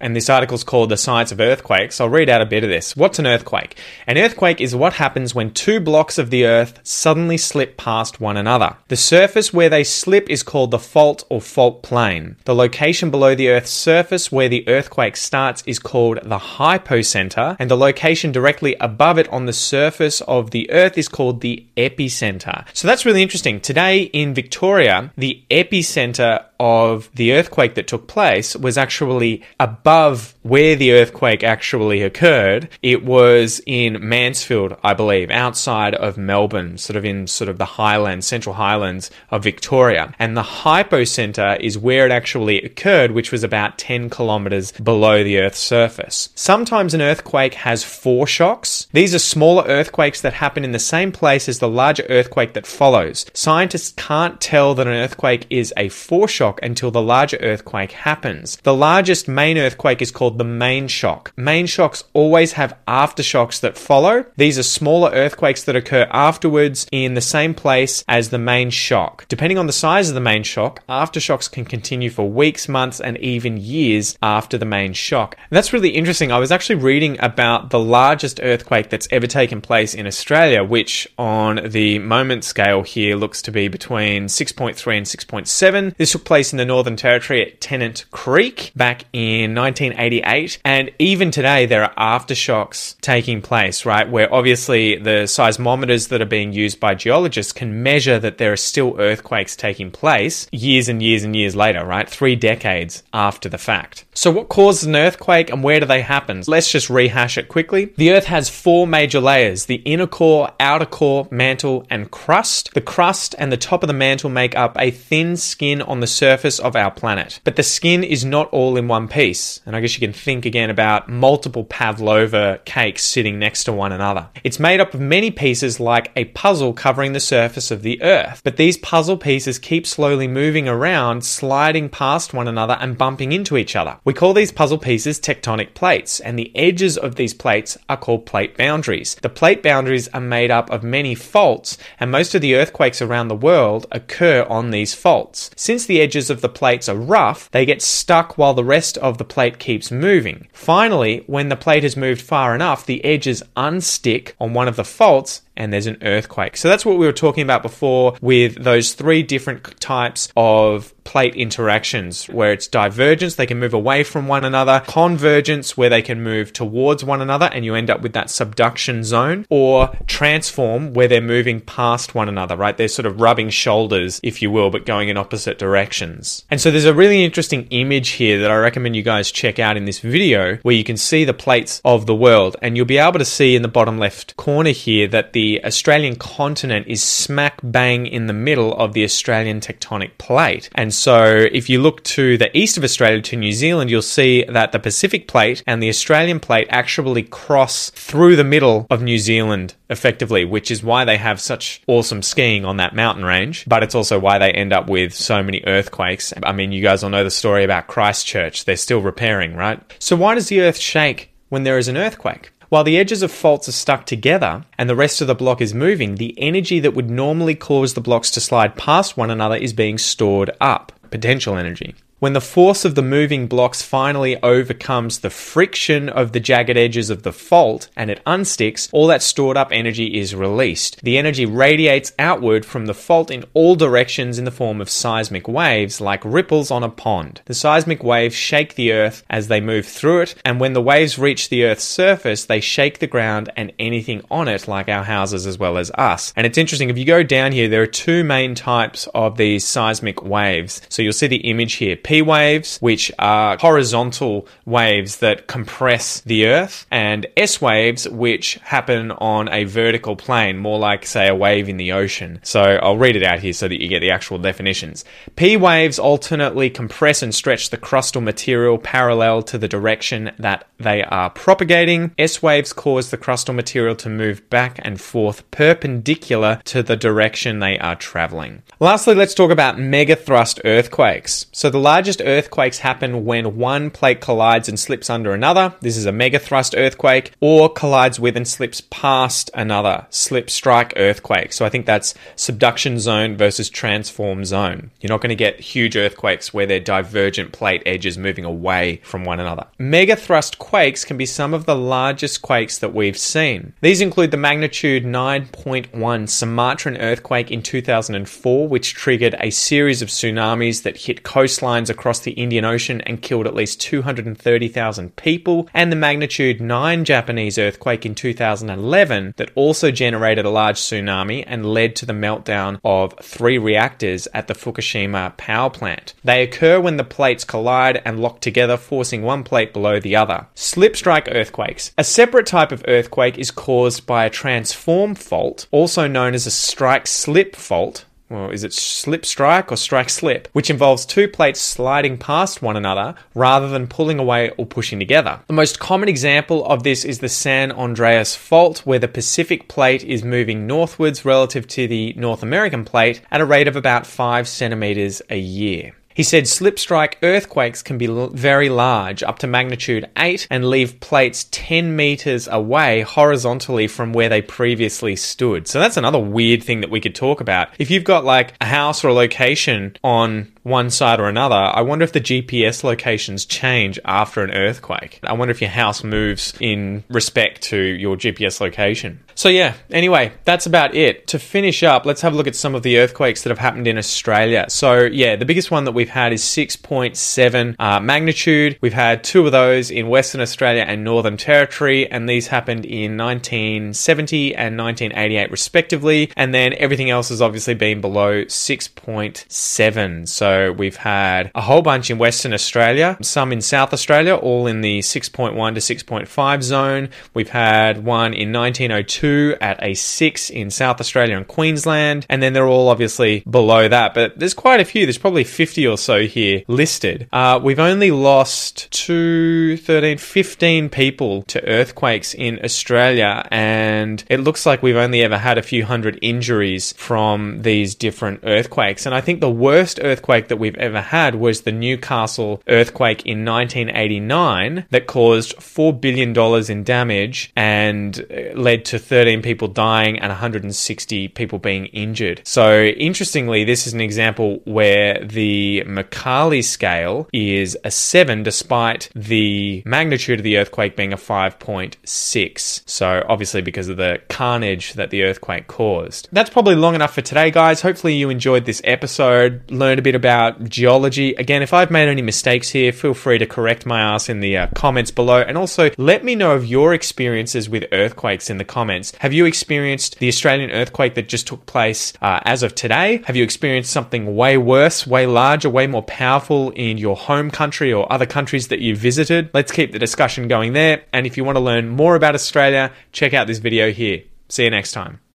And 0.00 0.16
this 0.16 0.28
article 0.28 0.56
is 0.56 0.64
called 0.64 0.88
The 0.88 0.96
Science 0.96 1.30
of 1.30 1.38
Earthquakes. 1.38 2.00
I'll 2.00 2.08
read 2.08 2.28
out 2.28 2.40
a 2.40 2.46
bit 2.46 2.64
of 2.64 2.68
this. 2.68 2.96
What's 2.96 3.20
an 3.20 3.28
earthquake? 3.28 3.78
An 4.08 4.18
earthquake 4.18 4.60
is 4.60 4.74
what 4.74 4.94
happens 4.94 5.36
when 5.36 5.52
two 5.52 5.78
blocks 5.78 6.18
of 6.18 6.30
the 6.30 6.46
earth 6.46 6.80
suddenly 6.82 7.36
slip 7.36 7.76
past 7.76 8.20
one 8.20 8.36
another. 8.36 8.76
The 8.88 8.96
surface 8.96 9.52
where 9.52 9.68
they 9.68 9.84
slip 9.84 10.28
is 10.28 10.42
called 10.42 10.72
the 10.72 10.80
fault 10.80 11.22
or 11.30 11.40
fault 11.40 11.84
plane. 11.84 12.38
The 12.44 12.56
location 12.56 13.12
below 13.12 13.36
the 13.36 13.50
earth's 13.50 13.70
surface 13.70 14.32
where 14.32 14.48
the 14.48 14.68
earthquake 14.68 15.16
starts 15.16 15.62
is 15.64 15.78
called 15.78 16.18
the 16.24 16.38
hypocenter. 16.38 17.54
And 17.60 17.70
the 17.70 17.76
location 17.76 18.32
directly 18.32 18.74
above 18.80 19.16
it 19.16 19.28
on 19.28 19.46
the 19.46 19.52
surface 19.52 20.22
of 20.22 20.50
the 20.50 20.68
earth 20.72 20.98
is 20.98 21.06
called 21.06 21.40
the 21.40 21.64
epicenter. 21.76 22.66
So, 22.74 22.88
that's 22.88 23.06
really 23.06 23.22
interesting. 23.22 23.60
Today, 23.60 24.07
in 24.12 24.34
Victoria, 24.34 25.12
the 25.16 25.42
epicenter 25.50 26.44
of 26.60 27.10
the 27.14 27.32
earthquake 27.32 27.74
that 27.74 27.86
took 27.86 28.06
place 28.08 28.56
was 28.56 28.76
actually 28.76 29.42
above 29.60 30.34
where 30.42 30.74
the 30.74 30.92
earthquake 30.92 31.44
actually 31.44 32.02
occurred. 32.02 32.68
It 32.82 33.04
was 33.04 33.60
in 33.66 34.08
Mansfield, 34.08 34.76
I 34.82 34.94
believe, 34.94 35.30
outside 35.30 35.94
of 35.94 36.18
Melbourne, 36.18 36.78
sort 36.78 36.96
of 36.96 37.04
in 37.04 37.26
sort 37.26 37.48
of 37.48 37.58
the 37.58 37.64
highlands, 37.64 38.26
central 38.26 38.54
highlands 38.54 39.10
of 39.30 39.44
Victoria. 39.44 40.14
And 40.18 40.36
the 40.36 40.42
hypocenter 40.42 41.60
is 41.60 41.78
where 41.78 42.06
it 42.06 42.12
actually 42.12 42.62
occurred, 42.62 43.12
which 43.12 43.30
was 43.30 43.44
about 43.44 43.78
10 43.78 44.10
kilometers 44.10 44.72
below 44.72 45.22
the 45.22 45.38
earth's 45.38 45.58
surface. 45.58 46.30
Sometimes 46.34 46.94
an 46.94 47.02
earthquake 47.02 47.54
has 47.54 47.84
foreshocks. 47.84 48.86
These 48.92 49.14
are 49.14 49.20
smaller 49.20 49.64
earthquakes 49.66 50.20
that 50.22 50.32
happen 50.32 50.64
in 50.64 50.72
the 50.72 50.78
same 50.78 51.12
place 51.12 51.48
as 51.48 51.58
the 51.58 51.68
larger 51.68 52.04
earthquake 52.08 52.54
that 52.54 52.66
follows. 52.66 53.26
Scientists 53.34 53.92
can't 53.96 54.40
tell 54.40 54.74
that 54.74 54.86
an 54.86 54.94
earthquake 54.94 55.46
is 55.50 55.72
a 55.76 55.88
foreshock 55.88 56.47
until 56.62 56.90
the 56.90 57.02
larger 57.02 57.36
earthquake 57.38 57.92
happens. 57.92 58.56
The 58.62 58.74
largest 58.74 59.28
main 59.28 59.58
earthquake 59.58 60.00
is 60.00 60.10
called 60.10 60.38
the 60.38 60.44
main 60.44 60.88
shock. 60.88 61.32
Main 61.36 61.66
shocks 61.66 62.04
always 62.12 62.52
have 62.52 62.76
aftershocks 62.86 63.60
that 63.60 63.76
follow. 63.76 64.24
These 64.36 64.58
are 64.58 64.62
smaller 64.62 65.10
earthquakes 65.10 65.64
that 65.64 65.76
occur 65.76 66.06
afterwards 66.10 66.86
in 66.90 67.14
the 67.14 67.20
same 67.20 67.54
place 67.54 68.04
as 68.08 68.30
the 68.30 68.38
main 68.38 68.70
shock. 68.70 69.26
Depending 69.28 69.58
on 69.58 69.66
the 69.66 69.72
size 69.72 70.08
of 70.08 70.14
the 70.14 70.20
main 70.20 70.42
shock, 70.42 70.82
aftershocks 70.88 71.50
can 71.50 71.64
continue 71.64 72.10
for 72.10 72.28
weeks, 72.30 72.68
months, 72.68 73.00
and 73.00 73.18
even 73.18 73.56
years 73.56 74.16
after 74.22 74.56
the 74.56 74.64
main 74.64 74.92
shock. 74.92 75.36
And 75.36 75.56
that's 75.56 75.72
really 75.72 75.90
interesting. 75.90 76.32
I 76.32 76.38
was 76.38 76.52
actually 76.52 76.76
reading 76.76 77.16
about 77.20 77.70
the 77.70 77.78
largest 77.78 78.40
earthquake 78.42 78.90
that's 78.90 79.08
ever 79.10 79.26
taken 79.26 79.60
place 79.60 79.94
in 79.94 80.06
Australia, 80.06 80.62
which 80.62 81.08
on 81.18 81.60
the 81.68 81.98
moment 81.98 82.44
scale 82.44 82.82
here 82.82 83.16
looks 83.16 83.42
to 83.42 83.50
be 83.50 83.68
between 83.68 84.26
6.3 84.26 84.96
and 84.96 85.06
6.7. 85.06 85.96
This 85.96 86.12
took 86.12 86.24
place 86.24 86.37
in 86.38 86.56
the 86.56 86.64
Northern 86.64 86.94
Territory 86.94 87.42
at 87.42 87.60
Tennant 87.60 88.04
Creek 88.12 88.70
back 88.76 89.04
in 89.12 89.54
1988. 89.54 90.58
And 90.64 90.92
even 91.00 91.32
today, 91.32 91.66
there 91.66 91.82
are 91.82 92.20
aftershocks 92.20 92.94
taking 93.00 93.42
place, 93.42 93.84
right? 93.84 94.08
Where 94.08 94.32
obviously 94.32 94.96
the 94.96 95.24
seismometers 95.24 96.08
that 96.10 96.22
are 96.22 96.26
being 96.26 96.52
used 96.52 96.78
by 96.78 96.94
geologists 96.94 97.52
can 97.52 97.82
measure 97.82 98.20
that 98.20 98.38
there 98.38 98.52
are 98.52 98.56
still 98.56 98.94
earthquakes 99.00 99.56
taking 99.56 99.90
place 99.90 100.46
years 100.52 100.88
and 100.88 101.02
years 101.02 101.24
and 101.24 101.34
years 101.34 101.56
later, 101.56 101.84
right? 101.84 102.08
Three 102.08 102.36
decades 102.36 103.02
after 103.12 103.48
the 103.48 103.58
fact. 103.58 104.04
So, 104.14 104.30
what 104.30 104.48
causes 104.48 104.84
an 104.84 104.96
earthquake 104.96 105.50
and 105.50 105.64
where 105.64 105.80
do 105.80 105.86
they 105.86 106.02
happen? 106.02 106.42
Let's 106.46 106.70
just 106.70 106.88
rehash 106.88 107.36
it 107.36 107.48
quickly. 107.48 107.86
The 107.96 108.12
Earth 108.12 108.26
has 108.26 108.48
four 108.48 108.86
major 108.86 109.20
layers 109.20 109.66
the 109.66 109.82
inner 109.84 110.06
core, 110.06 110.50
outer 110.60 110.86
core, 110.86 111.26
mantle, 111.30 111.86
and 111.90 112.10
crust. 112.10 112.74
The 112.74 112.80
crust 112.80 113.34
and 113.38 113.50
the 113.50 113.56
top 113.56 113.82
of 113.82 113.86
the 113.88 113.92
mantle 113.92 114.30
make 114.30 114.56
up 114.56 114.76
a 114.78 114.90
thin 114.90 115.36
skin 115.36 115.82
on 115.82 116.00
the 116.00 116.06
surface 116.06 116.27
of 116.28 116.76
our 116.76 116.90
planet. 116.90 117.40
But 117.44 117.56
the 117.56 117.62
skin 117.62 118.04
is 118.04 118.24
not 118.24 118.48
all 118.50 118.76
in 118.76 118.88
one 118.88 119.08
piece. 119.08 119.60
And 119.66 119.76
I 119.76 119.80
guess 119.80 119.94
you 119.94 120.00
can 120.00 120.12
think 120.12 120.46
again 120.46 120.70
about 120.70 121.08
multiple 121.08 121.64
pavlova 121.64 122.60
cakes 122.64 123.04
sitting 123.04 123.38
next 123.38 123.64
to 123.64 123.72
one 123.72 123.92
another. 123.92 124.28
It's 124.44 124.58
made 124.58 124.80
up 124.80 124.94
of 124.94 125.00
many 125.00 125.30
pieces 125.30 125.80
like 125.80 126.10
a 126.16 126.26
puzzle 126.26 126.72
covering 126.72 127.12
the 127.12 127.20
surface 127.20 127.70
of 127.70 127.82
the 127.82 128.02
Earth. 128.02 128.40
But 128.44 128.56
these 128.56 128.76
puzzle 128.76 129.16
pieces 129.16 129.58
keep 129.58 129.86
slowly 129.86 130.26
moving 130.26 130.68
around, 130.68 131.24
sliding 131.24 131.88
past 131.88 132.34
one 132.34 132.48
another 132.48 132.76
and 132.80 132.98
bumping 132.98 133.32
into 133.32 133.56
each 133.56 133.76
other. 133.76 133.98
We 134.04 134.14
call 134.14 134.34
these 134.34 134.52
puzzle 134.52 134.78
pieces 134.78 135.20
tectonic 135.20 135.74
plates, 135.74 136.20
and 136.20 136.38
the 136.38 136.50
edges 136.56 136.96
of 136.96 137.14
these 137.14 137.34
plates 137.34 137.78
are 137.88 137.96
called 137.96 138.26
plate 138.26 138.56
boundaries. 138.56 139.14
The 139.22 139.28
plate 139.28 139.62
boundaries 139.62 140.08
are 140.08 140.20
made 140.20 140.50
up 140.50 140.70
of 140.70 140.82
many 140.82 141.14
faults, 141.14 141.78
and 142.00 142.10
most 142.10 142.34
of 142.34 142.40
the 142.40 142.56
earthquakes 142.56 143.00
around 143.00 143.28
the 143.28 143.34
world 143.36 143.86
occur 143.92 144.46
on 144.48 144.70
these 144.70 144.94
faults. 144.94 145.50
Since 145.56 145.86
the 145.86 146.00
edges 146.00 146.17
of 146.18 146.40
the 146.40 146.48
plates 146.48 146.88
are 146.88 146.96
rough, 146.96 147.50
they 147.52 147.64
get 147.64 147.80
stuck 147.80 148.36
while 148.36 148.54
the 148.54 148.64
rest 148.64 148.98
of 148.98 149.18
the 149.18 149.24
plate 149.24 149.58
keeps 149.58 149.90
moving. 149.90 150.48
Finally, 150.52 151.22
when 151.26 151.48
the 151.48 151.56
plate 151.56 151.84
has 151.84 151.96
moved 151.96 152.20
far 152.20 152.54
enough, 152.54 152.84
the 152.84 153.04
edges 153.04 153.42
unstick 153.56 154.32
on 154.40 154.52
one 154.52 154.66
of 154.66 154.76
the 154.76 154.84
faults 154.84 155.42
and 155.58 155.72
there's 155.72 155.86
an 155.86 155.98
earthquake. 156.02 156.56
So 156.56 156.68
that's 156.68 156.86
what 156.86 156.96
we 156.96 157.04
were 157.04 157.12
talking 157.12 157.42
about 157.42 157.62
before 157.62 158.16
with 158.22 158.62
those 158.62 158.94
three 158.94 159.22
different 159.22 159.78
types 159.80 160.32
of 160.36 160.94
plate 161.08 161.34
interactions 161.36 162.26
where 162.26 162.52
it's 162.52 162.66
divergence, 162.66 163.36
they 163.36 163.46
can 163.46 163.58
move 163.58 163.72
away 163.72 164.04
from 164.04 164.28
one 164.28 164.44
another, 164.44 164.82
convergence, 164.86 165.74
where 165.74 165.88
they 165.88 166.02
can 166.02 166.22
move 166.22 166.52
towards 166.52 167.02
one 167.02 167.22
another 167.22 167.48
and 167.50 167.64
you 167.64 167.74
end 167.74 167.88
up 167.88 168.02
with 168.02 168.12
that 168.12 168.28
subduction 168.28 169.02
zone, 169.02 169.46
or 169.48 169.90
transform, 170.06 170.92
where 170.92 171.08
they're 171.08 171.22
moving 171.22 171.62
past 171.62 172.14
one 172.14 172.28
another, 172.28 172.54
right? 172.56 172.76
They're 172.76 172.88
sort 172.88 173.06
of 173.06 173.22
rubbing 173.22 173.48
shoulders, 173.48 174.20
if 174.22 174.42
you 174.42 174.50
will, 174.50 174.68
but 174.68 174.84
going 174.84 175.08
in 175.08 175.16
opposite 175.16 175.58
directions. 175.58 176.44
And 176.50 176.60
so 176.60 176.70
there's 176.70 176.84
a 176.84 176.92
really 176.92 177.24
interesting 177.24 177.66
image 177.70 178.10
here 178.10 178.38
that 178.40 178.50
I 178.50 178.56
recommend 178.56 178.94
you 178.94 179.02
guys 179.02 179.32
check 179.32 179.58
out 179.58 179.78
in 179.78 179.86
this 179.86 180.00
video 180.00 180.56
where 180.56 180.74
you 180.74 180.84
can 180.84 180.98
see 180.98 181.24
the 181.24 181.32
plates 181.32 181.80
of 181.86 182.04
the 182.04 182.14
world 182.14 182.54
and 182.60 182.76
you'll 182.76 182.84
be 182.84 182.98
able 182.98 183.18
to 183.18 183.24
see 183.24 183.56
in 183.56 183.62
the 183.62 183.68
bottom 183.68 183.98
left 183.98 184.36
corner 184.36 184.72
here 184.72 185.08
that 185.08 185.32
the 185.32 185.47
Australian 185.64 186.16
continent 186.16 186.86
is 186.86 187.02
smack 187.02 187.60
bang 187.62 188.06
in 188.06 188.26
the 188.26 188.32
middle 188.32 188.74
of 188.74 188.92
the 188.92 189.04
Australian 189.04 189.60
tectonic 189.60 190.16
plate. 190.18 190.68
And 190.74 190.92
so 190.92 191.46
if 191.52 191.68
you 191.68 191.80
look 191.80 192.02
to 192.04 192.36
the 192.36 192.56
east 192.56 192.76
of 192.76 192.84
Australia 192.84 193.22
to 193.22 193.36
New 193.36 193.52
Zealand, 193.52 193.90
you'll 193.90 194.02
see 194.02 194.44
that 194.48 194.72
the 194.72 194.78
Pacific 194.78 195.28
plate 195.28 195.62
and 195.66 195.82
the 195.82 195.88
Australian 195.88 196.40
plate 196.40 196.66
actually 196.70 197.22
cross 197.22 197.90
through 197.90 198.36
the 198.36 198.44
middle 198.44 198.86
of 198.90 199.02
New 199.02 199.18
Zealand 199.18 199.74
effectively, 199.90 200.44
which 200.44 200.70
is 200.70 200.82
why 200.82 201.04
they 201.04 201.16
have 201.16 201.40
such 201.40 201.82
awesome 201.86 202.22
skiing 202.22 202.64
on 202.64 202.76
that 202.76 202.94
mountain 202.94 203.24
range. 203.24 203.64
But 203.66 203.82
it's 203.82 203.94
also 203.94 204.18
why 204.18 204.38
they 204.38 204.52
end 204.52 204.72
up 204.72 204.88
with 204.88 205.14
so 205.14 205.42
many 205.42 205.62
earthquakes. 205.66 206.32
I 206.42 206.52
mean, 206.52 206.72
you 206.72 206.82
guys 206.82 207.02
all 207.02 207.10
know 207.10 207.24
the 207.24 207.30
story 207.30 207.64
about 207.64 207.86
Christchurch. 207.86 208.64
They're 208.64 208.76
still 208.76 209.00
repairing, 209.00 209.54
right? 209.54 209.80
So 209.98 210.16
why 210.16 210.34
does 210.34 210.48
the 210.48 210.60
earth 210.60 210.78
shake 210.78 211.32
when 211.48 211.64
there 211.64 211.78
is 211.78 211.88
an 211.88 211.96
earthquake? 211.96 212.50
While 212.68 212.84
the 212.84 212.98
edges 212.98 213.22
of 213.22 213.32
faults 213.32 213.66
are 213.68 213.72
stuck 213.72 214.04
together 214.04 214.64
and 214.76 214.90
the 214.90 214.96
rest 214.96 215.22
of 215.22 215.26
the 215.26 215.34
block 215.34 215.62
is 215.62 215.72
moving, 215.72 216.16
the 216.16 216.34
energy 216.38 216.80
that 216.80 216.92
would 216.92 217.08
normally 217.08 217.54
cause 217.54 217.94
the 217.94 218.02
blocks 218.02 218.30
to 218.32 218.40
slide 218.40 218.76
past 218.76 219.16
one 219.16 219.30
another 219.30 219.56
is 219.56 219.72
being 219.72 219.96
stored 219.96 220.50
up, 220.60 220.92
potential 221.10 221.56
energy. 221.56 221.94
When 222.20 222.32
the 222.32 222.40
force 222.40 222.84
of 222.84 222.96
the 222.96 223.02
moving 223.02 223.46
blocks 223.46 223.80
finally 223.80 224.42
overcomes 224.42 225.20
the 225.20 225.30
friction 225.30 226.08
of 226.08 226.32
the 226.32 226.40
jagged 226.40 226.76
edges 226.76 227.10
of 227.10 227.22
the 227.22 227.32
fault 227.32 227.88
and 227.94 228.10
it 228.10 228.20
unsticks, 228.26 228.88
all 228.90 229.06
that 229.06 229.22
stored 229.22 229.56
up 229.56 229.68
energy 229.70 230.18
is 230.18 230.34
released. 230.34 231.00
The 231.04 231.16
energy 231.16 231.46
radiates 231.46 232.12
outward 232.18 232.66
from 232.66 232.86
the 232.86 232.94
fault 232.94 233.30
in 233.30 233.44
all 233.54 233.76
directions 233.76 234.36
in 234.36 234.44
the 234.44 234.50
form 234.50 234.80
of 234.80 234.90
seismic 234.90 235.46
waves, 235.46 236.00
like 236.00 236.24
ripples 236.24 236.72
on 236.72 236.82
a 236.82 236.88
pond. 236.88 237.40
The 237.44 237.54
seismic 237.54 238.02
waves 238.02 238.34
shake 238.34 238.74
the 238.74 238.90
earth 238.90 239.22
as 239.30 239.46
they 239.46 239.60
move 239.60 239.86
through 239.86 240.22
it, 240.22 240.34
and 240.44 240.58
when 240.58 240.72
the 240.72 240.82
waves 240.82 241.20
reach 241.20 241.50
the 241.50 241.66
earth's 241.66 241.84
surface, 241.84 242.46
they 242.46 242.60
shake 242.60 242.98
the 242.98 243.06
ground 243.06 243.52
and 243.56 243.72
anything 243.78 244.24
on 244.28 244.48
it, 244.48 244.66
like 244.66 244.88
our 244.88 245.04
houses 245.04 245.46
as 245.46 245.56
well 245.56 245.78
as 245.78 245.92
us. 245.92 246.32
And 246.34 246.48
it's 246.48 246.58
interesting, 246.58 246.90
if 246.90 246.98
you 246.98 247.04
go 247.04 247.22
down 247.22 247.52
here, 247.52 247.68
there 247.68 247.82
are 247.82 247.86
two 247.86 248.24
main 248.24 248.56
types 248.56 249.06
of 249.14 249.36
these 249.36 249.64
seismic 249.64 250.24
waves. 250.24 250.82
So 250.88 251.00
you'll 251.00 251.12
see 251.12 251.28
the 251.28 251.48
image 251.48 251.74
here 251.74 251.96
P 252.08 252.22
waves, 252.22 252.78
which 252.78 253.12
are 253.18 253.58
horizontal 253.58 254.48
waves 254.64 255.18
that 255.18 255.46
compress 255.46 256.22
the 256.22 256.46
Earth, 256.46 256.86
and 256.90 257.26
S 257.36 257.60
waves, 257.60 258.08
which 258.08 258.54
happen 258.62 259.10
on 259.10 259.50
a 259.50 259.64
vertical 259.64 260.16
plane, 260.16 260.56
more 260.56 260.78
like, 260.78 261.04
say, 261.04 261.28
a 261.28 261.34
wave 261.34 261.68
in 261.68 261.76
the 261.76 261.92
ocean. 261.92 262.40
So 262.42 262.62
I'll 262.62 262.96
read 262.96 263.14
it 263.14 263.22
out 263.22 263.40
here 263.40 263.52
so 263.52 263.68
that 263.68 263.82
you 263.82 263.88
get 263.88 264.00
the 264.00 264.10
actual 264.10 264.38
definitions. 264.38 265.04
P 265.36 265.58
waves 265.58 265.98
alternately 265.98 266.70
compress 266.70 267.22
and 267.22 267.34
stretch 267.34 267.68
the 267.68 267.76
crustal 267.76 268.22
material 268.22 268.78
parallel 268.78 269.42
to 269.42 269.58
the 269.58 269.68
direction 269.68 270.30
that 270.38 270.66
they 270.78 271.04
are 271.04 271.28
propagating. 271.28 272.12
S 272.16 272.42
waves 272.42 272.72
cause 272.72 273.10
the 273.10 273.18
crustal 273.18 273.54
material 273.54 273.94
to 273.96 274.08
move 274.08 274.48
back 274.48 274.80
and 274.82 274.98
forth 274.98 275.50
perpendicular 275.50 276.62
to 276.64 276.82
the 276.82 276.96
direction 276.96 277.58
they 277.58 277.78
are 277.78 277.96
traveling. 277.96 278.62
Lastly, 278.80 279.14
let's 279.14 279.34
talk 279.34 279.50
about 279.50 279.76
megathrust 279.76 280.60
earthquakes. 280.64 281.44
So 281.52 281.68
the 281.68 281.78
largest 281.98 282.22
earthquakes 282.24 282.78
happen 282.78 283.24
when 283.24 283.56
one 283.56 283.90
plate 283.90 284.20
collides 284.20 284.68
and 284.68 284.78
slips 284.78 285.10
under 285.10 285.34
another. 285.34 285.74
This 285.80 285.96
is 285.96 286.06
a 286.06 286.12
megathrust 286.12 286.78
earthquake, 286.78 287.32
or 287.40 287.68
collides 287.68 288.20
with 288.20 288.36
and 288.36 288.46
slips 288.46 288.80
past 288.82 289.50
another 289.52 290.06
slip 290.10 290.48
strike 290.48 290.92
earthquake. 290.96 291.52
So 291.52 291.64
I 291.64 291.70
think 291.70 291.86
that's 291.86 292.14
subduction 292.36 293.00
zone 293.00 293.36
versus 293.36 293.68
transform 293.68 294.44
zone. 294.44 294.92
You're 295.00 295.08
not 295.08 295.22
going 295.22 295.30
to 295.30 295.34
get 295.34 295.58
huge 295.58 295.96
earthquakes 295.96 296.54
where 296.54 296.66
they're 296.66 296.78
divergent 296.78 297.50
plate 297.50 297.82
edges 297.84 298.16
moving 298.16 298.44
away 298.44 299.00
from 299.02 299.24
one 299.24 299.40
another. 299.40 299.66
Megathrust 299.80 300.58
quakes 300.58 301.04
can 301.04 301.16
be 301.16 301.26
some 301.26 301.52
of 301.52 301.66
the 301.66 301.74
largest 301.74 302.42
quakes 302.42 302.78
that 302.78 302.94
we've 302.94 303.18
seen. 303.18 303.72
These 303.80 304.00
include 304.00 304.30
the 304.30 304.36
magnitude 304.36 305.02
9.1 305.02 306.28
Sumatran 306.28 306.96
earthquake 306.98 307.50
in 307.50 307.60
2004, 307.60 308.68
which 308.68 308.94
triggered 308.94 309.34
a 309.40 309.50
series 309.50 310.00
of 310.00 310.10
tsunamis 310.10 310.84
that 310.84 310.96
hit 310.96 311.24
coastlines 311.24 311.87
across 311.90 312.20
the 312.20 312.32
Indian 312.32 312.64
Ocean 312.64 313.00
and 313.02 313.22
killed 313.22 313.46
at 313.46 313.54
least 313.54 313.80
230,000 313.80 315.16
people, 315.16 315.68
and 315.74 315.90
the 315.90 315.96
magnitude 315.96 316.60
9 316.60 317.04
Japanese 317.04 317.58
earthquake 317.58 318.04
in 318.04 318.14
2011 318.14 319.34
that 319.36 319.50
also 319.54 319.90
generated 319.90 320.44
a 320.44 320.50
large 320.50 320.76
tsunami 320.76 321.44
and 321.46 321.66
led 321.66 321.96
to 321.96 322.06
the 322.06 322.12
meltdown 322.12 322.78
of 322.84 323.14
three 323.22 323.58
reactors 323.58 324.28
at 324.34 324.48
the 324.48 324.54
Fukushima 324.54 325.36
power 325.36 325.70
plant. 325.70 326.14
They 326.24 326.42
occur 326.42 326.80
when 326.80 326.96
the 326.96 327.04
plates 327.04 327.44
collide 327.44 328.02
and 328.04 328.20
lock 328.20 328.40
together, 328.40 328.76
forcing 328.76 329.22
one 329.22 329.44
plate 329.44 329.72
below 329.72 330.00
the 330.00 330.16
other. 330.16 330.46
Slip 330.54 330.96
strike 330.96 331.28
earthquakes. 331.30 331.92
A 331.98 332.04
separate 332.04 332.46
type 332.46 332.72
of 332.72 332.84
earthquake 332.88 333.38
is 333.38 333.50
caused 333.50 334.06
by 334.06 334.24
a 334.24 334.30
transform 334.30 335.14
fault, 335.14 335.66
also 335.70 336.06
known 336.06 336.34
as 336.34 336.46
a 336.46 336.50
strike 336.50 337.06
slip 337.06 337.56
fault, 337.56 338.04
well, 338.30 338.50
is 338.50 338.64
it 338.64 338.72
slip 338.72 339.24
strike 339.24 339.72
or 339.72 339.76
strike 339.76 340.10
slip, 340.10 340.48
which 340.52 340.70
involves 340.70 341.06
two 341.06 341.28
plates 341.28 341.60
sliding 341.60 342.18
past 342.18 342.60
one 342.60 342.76
another 342.76 343.14
rather 343.34 343.68
than 343.68 343.86
pulling 343.86 344.18
away 344.18 344.50
or 344.58 344.66
pushing 344.66 344.98
together. 344.98 345.40
The 345.46 345.54
most 345.54 345.78
common 345.78 346.08
example 346.08 346.64
of 346.66 346.82
this 346.82 347.04
is 347.04 347.20
the 347.20 347.28
San 347.28 347.72
Andreas 347.72 348.36
fault, 348.36 348.80
where 348.80 348.98
the 348.98 349.08
Pacific 349.08 349.68
plate 349.68 350.04
is 350.04 350.22
moving 350.22 350.66
northwards 350.66 351.24
relative 351.24 351.66
to 351.68 351.88
the 351.88 352.12
North 352.16 352.42
American 352.42 352.84
plate 352.84 353.22
at 353.30 353.40
a 353.40 353.46
rate 353.46 353.68
of 353.68 353.76
about 353.76 354.06
5 354.06 354.46
centimeters 354.46 355.22
a 355.30 355.38
year. 355.38 355.94
He 356.18 356.24
said 356.24 356.48
slip 356.48 356.80
strike 356.80 357.16
earthquakes 357.22 357.80
can 357.80 357.96
be 357.96 358.06
l- 358.06 358.26
very 358.30 358.68
large, 358.68 359.22
up 359.22 359.38
to 359.38 359.46
magnitude 359.46 360.10
8, 360.16 360.48
and 360.50 360.68
leave 360.68 360.98
plates 360.98 361.46
10 361.52 361.94
meters 361.94 362.48
away 362.48 363.02
horizontally 363.02 363.86
from 363.86 364.12
where 364.12 364.28
they 364.28 364.42
previously 364.42 365.14
stood. 365.14 365.68
So 365.68 365.78
that's 365.78 365.96
another 365.96 366.18
weird 366.18 366.64
thing 366.64 366.80
that 366.80 366.90
we 366.90 367.00
could 367.00 367.14
talk 367.14 367.40
about. 367.40 367.68
If 367.78 367.88
you've 367.92 368.02
got 368.02 368.24
like 368.24 368.54
a 368.60 368.64
house 368.64 369.04
or 369.04 369.08
a 369.10 369.14
location 369.14 369.96
on 370.02 370.52
one 370.68 370.90
side 370.90 371.20
or 371.20 371.28
another, 371.28 371.54
I 371.54 371.80
wonder 371.80 372.04
if 372.04 372.12
the 372.12 372.20
GPS 372.20 372.84
locations 372.84 373.44
change 373.44 373.98
after 374.04 374.42
an 374.42 374.50
earthquake. 374.50 375.20
I 375.22 375.32
wonder 375.32 375.50
if 375.52 375.60
your 375.60 375.70
house 375.70 376.04
moves 376.04 376.54
in 376.60 377.04
respect 377.08 377.62
to 377.62 377.78
your 377.78 378.16
GPS 378.16 378.60
location. 378.60 379.20
So, 379.38 379.48
yeah, 379.48 379.74
anyway, 379.90 380.32
that's 380.44 380.66
about 380.66 380.96
it. 380.96 381.28
To 381.28 381.38
finish 381.38 381.84
up, 381.84 382.04
let's 382.04 382.22
have 382.22 382.32
a 382.32 382.36
look 382.36 382.48
at 382.48 382.56
some 382.56 382.74
of 382.74 382.82
the 382.82 382.98
earthquakes 382.98 383.44
that 383.44 383.50
have 383.50 383.58
happened 383.58 383.86
in 383.86 383.96
Australia. 383.96 384.66
So, 384.68 385.04
yeah, 385.04 385.36
the 385.36 385.44
biggest 385.44 385.70
one 385.70 385.84
that 385.84 385.92
we've 385.92 386.08
had 386.08 386.32
is 386.32 386.42
6.7 386.42 387.76
uh, 387.78 388.00
magnitude. 388.00 388.78
We've 388.80 388.92
had 388.92 389.22
two 389.22 389.46
of 389.46 389.52
those 389.52 389.92
in 389.92 390.08
Western 390.08 390.40
Australia 390.40 390.82
and 390.82 391.04
Northern 391.04 391.36
Territory, 391.36 392.10
and 392.10 392.28
these 392.28 392.48
happened 392.48 392.84
in 392.84 393.16
1970 393.16 394.56
and 394.56 394.76
1988, 394.76 395.52
respectively. 395.52 396.32
And 396.36 396.52
then 396.52 396.74
everything 396.74 397.10
else 397.10 397.28
has 397.28 397.40
obviously 397.40 397.74
been 397.74 398.00
below 398.00 398.42
6.7. 398.42 400.28
So, 400.28 400.57
we've 400.76 400.96
had 400.96 401.50
a 401.54 401.60
whole 401.60 401.82
bunch 401.82 402.10
in 402.10 402.18
Western 402.18 402.52
Australia, 402.52 403.16
some 403.22 403.52
in 403.52 403.60
South 403.60 403.92
Australia, 403.92 404.34
all 404.34 404.66
in 404.66 404.80
the 404.80 405.00
6.1 405.00 405.74
to 405.74 405.94
6.5 405.94 406.62
zone. 406.62 407.08
We've 407.34 407.48
had 407.48 408.04
one 408.04 408.34
in 408.34 408.52
1902 408.52 409.56
at 409.60 409.82
a 409.82 409.94
6 409.94 410.50
in 410.50 410.70
South 410.70 411.00
Australia 411.00 411.36
and 411.36 411.46
Queensland, 411.46 412.26
and 412.28 412.42
then 412.42 412.52
they're 412.52 412.66
all 412.66 412.88
obviously 412.88 413.40
below 413.48 413.88
that. 413.88 414.14
But 414.14 414.38
there's 414.38 414.54
quite 414.54 414.80
a 414.80 414.84
few, 414.84 415.06
there's 415.06 415.18
probably 415.18 415.44
50 415.44 415.86
or 415.86 415.98
so 415.98 416.26
here 416.26 416.62
listed. 416.68 417.28
Uh, 417.32 417.60
we've 417.62 417.78
only 417.78 418.10
lost 418.10 418.90
2, 418.92 419.76
13, 419.78 420.18
15 420.18 420.88
people 420.88 421.42
to 421.42 421.64
earthquakes 421.66 422.34
in 422.34 422.60
Australia, 422.64 423.46
and 423.50 424.24
it 424.28 424.40
looks 424.40 424.66
like 424.66 424.82
we've 424.82 424.96
only 424.96 425.22
ever 425.22 425.38
had 425.38 425.58
a 425.58 425.62
few 425.62 425.84
hundred 425.84 426.18
injuries 426.22 426.92
from 426.94 427.62
these 427.62 427.94
different 427.94 428.40
earthquakes. 428.42 429.06
And 429.06 429.14
I 429.14 429.20
think 429.20 429.40
the 429.40 429.50
worst 429.50 430.00
earthquake 430.02 430.47
that 430.48 430.58
we've 430.58 430.76
ever 430.76 431.00
had 431.00 431.34
was 431.34 431.62
the 431.62 431.72
Newcastle 431.72 432.62
earthquake 432.68 433.24
in 433.24 433.44
1989 433.44 434.86
that 434.90 435.06
caused 435.06 435.56
$4 435.56 436.00
billion 436.00 436.36
in 436.70 436.84
damage 436.84 437.52
and 437.56 438.20
uh, 438.30 438.58
led 438.58 438.84
to 438.86 438.98
13 438.98 439.42
people 439.42 439.68
dying 439.68 440.18
and 440.18 440.28
160 440.28 441.28
people 441.28 441.58
being 441.58 441.86
injured. 441.86 442.42
So, 442.44 442.84
interestingly, 442.84 443.64
this 443.64 443.86
is 443.86 443.92
an 443.92 444.00
example 444.00 444.60
where 444.64 445.24
the 445.24 445.84
Mercalli 445.86 446.64
scale 446.64 447.28
is 447.32 447.76
a 447.84 447.90
7 447.90 448.42
despite 448.42 449.10
the 449.14 449.82
magnitude 449.84 450.40
of 450.40 450.44
the 450.44 450.58
earthquake 450.58 450.96
being 450.96 451.12
a 451.12 451.16
5.6. 451.16 452.82
So, 452.86 453.24
obviously, 453.28 453.62
because 453.62 453.88
of 453.88 453.96
the 453.96 454.20
carnage 454.28 454.94
that 454.94 455.10
the 455.10 455.22
earthquake 455.24 455.66
caused. 455.66 456.28
That's 456.32 456.50
probably 456.50 456.74
long 456.76 456.94
enough 456.94 457.14
for 457.14 457.22
today, 457.22 457.50
guys. 457.50 457.82
Hopefully, 457.82 458.14
you 458.14 458.30
enjoyed 458.30 458.64
this 458.64 458.80
episode, 458.84 459.70
learned 459.70 459.98
a 459.98 460.02
bit 460.02 460.14
about 460.28 460.68
geology. 460.68 461.34
Again, 461.36 461.62
if 461.62 461.72
I've 461.72 461.90
made 461.90 462.06
any 462.06 462.20
mistakes 462.20 462.68
here, 462.68 462.92
feel 462.92 463.14
free 463.14 463.38
to 463.38 463.46
correct 463.46 463.86
my 463.86 463.98
ass 463.98 464.28
in 464.28 464.40
the 464.40 464.58
uh, 464.58 464.66
comments 464.74 465.10
below. 465.10 465.40
And 465.40 465.56
also, 465.56 465.90
let 465.96 466.22
me 466.22 466.34
know 466.34 466.54
of 466.54 466.66
your 466.66 466.92
experiences 466.92 467.66
with 467.66 467.86
earthquakes 467.92 468.50
in 468.50 468.58
the 468.58 468.64
comments. 468.64 469.14
Have 469.20 469.32
you 469.32 469.46
experienced 469.46 470.18
the 470.18 470.28
Australian 470.28 470.70
earthquake 470.70 471.14
that 471.14 471.30
just 471.30 471.46
took 471.46 471.64
place 471.64 472.12
uh, 472.20 472.40
as 472.44 472.62
of 472.62 472.74
today? 472.74 473.22
Have 473.24 473.36
you 473.36 473.42
experienced 473.42 473.90
something 473.90 474.36
way 474.36 474.58
worse, 474.58 475.06
way 475.06 475.26
larger, 475.26 475.70
way 475.70 475.86
more 475.86 476.02
powerful 476.02 476.72
in 476.72 476.98
your 476.98 477.16
home 477.16 477.50
country 477.50 477.90
or 477.90 478.12
other 478.12 478.26
countries 478.26 478.68
that 478.68 478.80
you've 478.80 478.98
visited? 478.98 479.48
Let's 479.54 479.72
keep 479.72 479.92
the 479.92 479.98
discussion 479.98 480.46
going 480.46 480.74
there. 480.74 481.04
And 481.10 481.26
if 481.26 481.38
you 481.38 481.44
want 481.44 481.56
to 481.56 481.60
learn 481.60 481.88
more 481.88 482.16
about 482.16 482.34
Australia, 482.34 482.92
check 483.12 483.32
out 483.32 483.46
this 483.46 483.58
video 483.58 483.92
here. 483.92 484.24
See 484.50 484.64
you 484.64 484.70
next 484.70 484.92
time. 484.92 485.27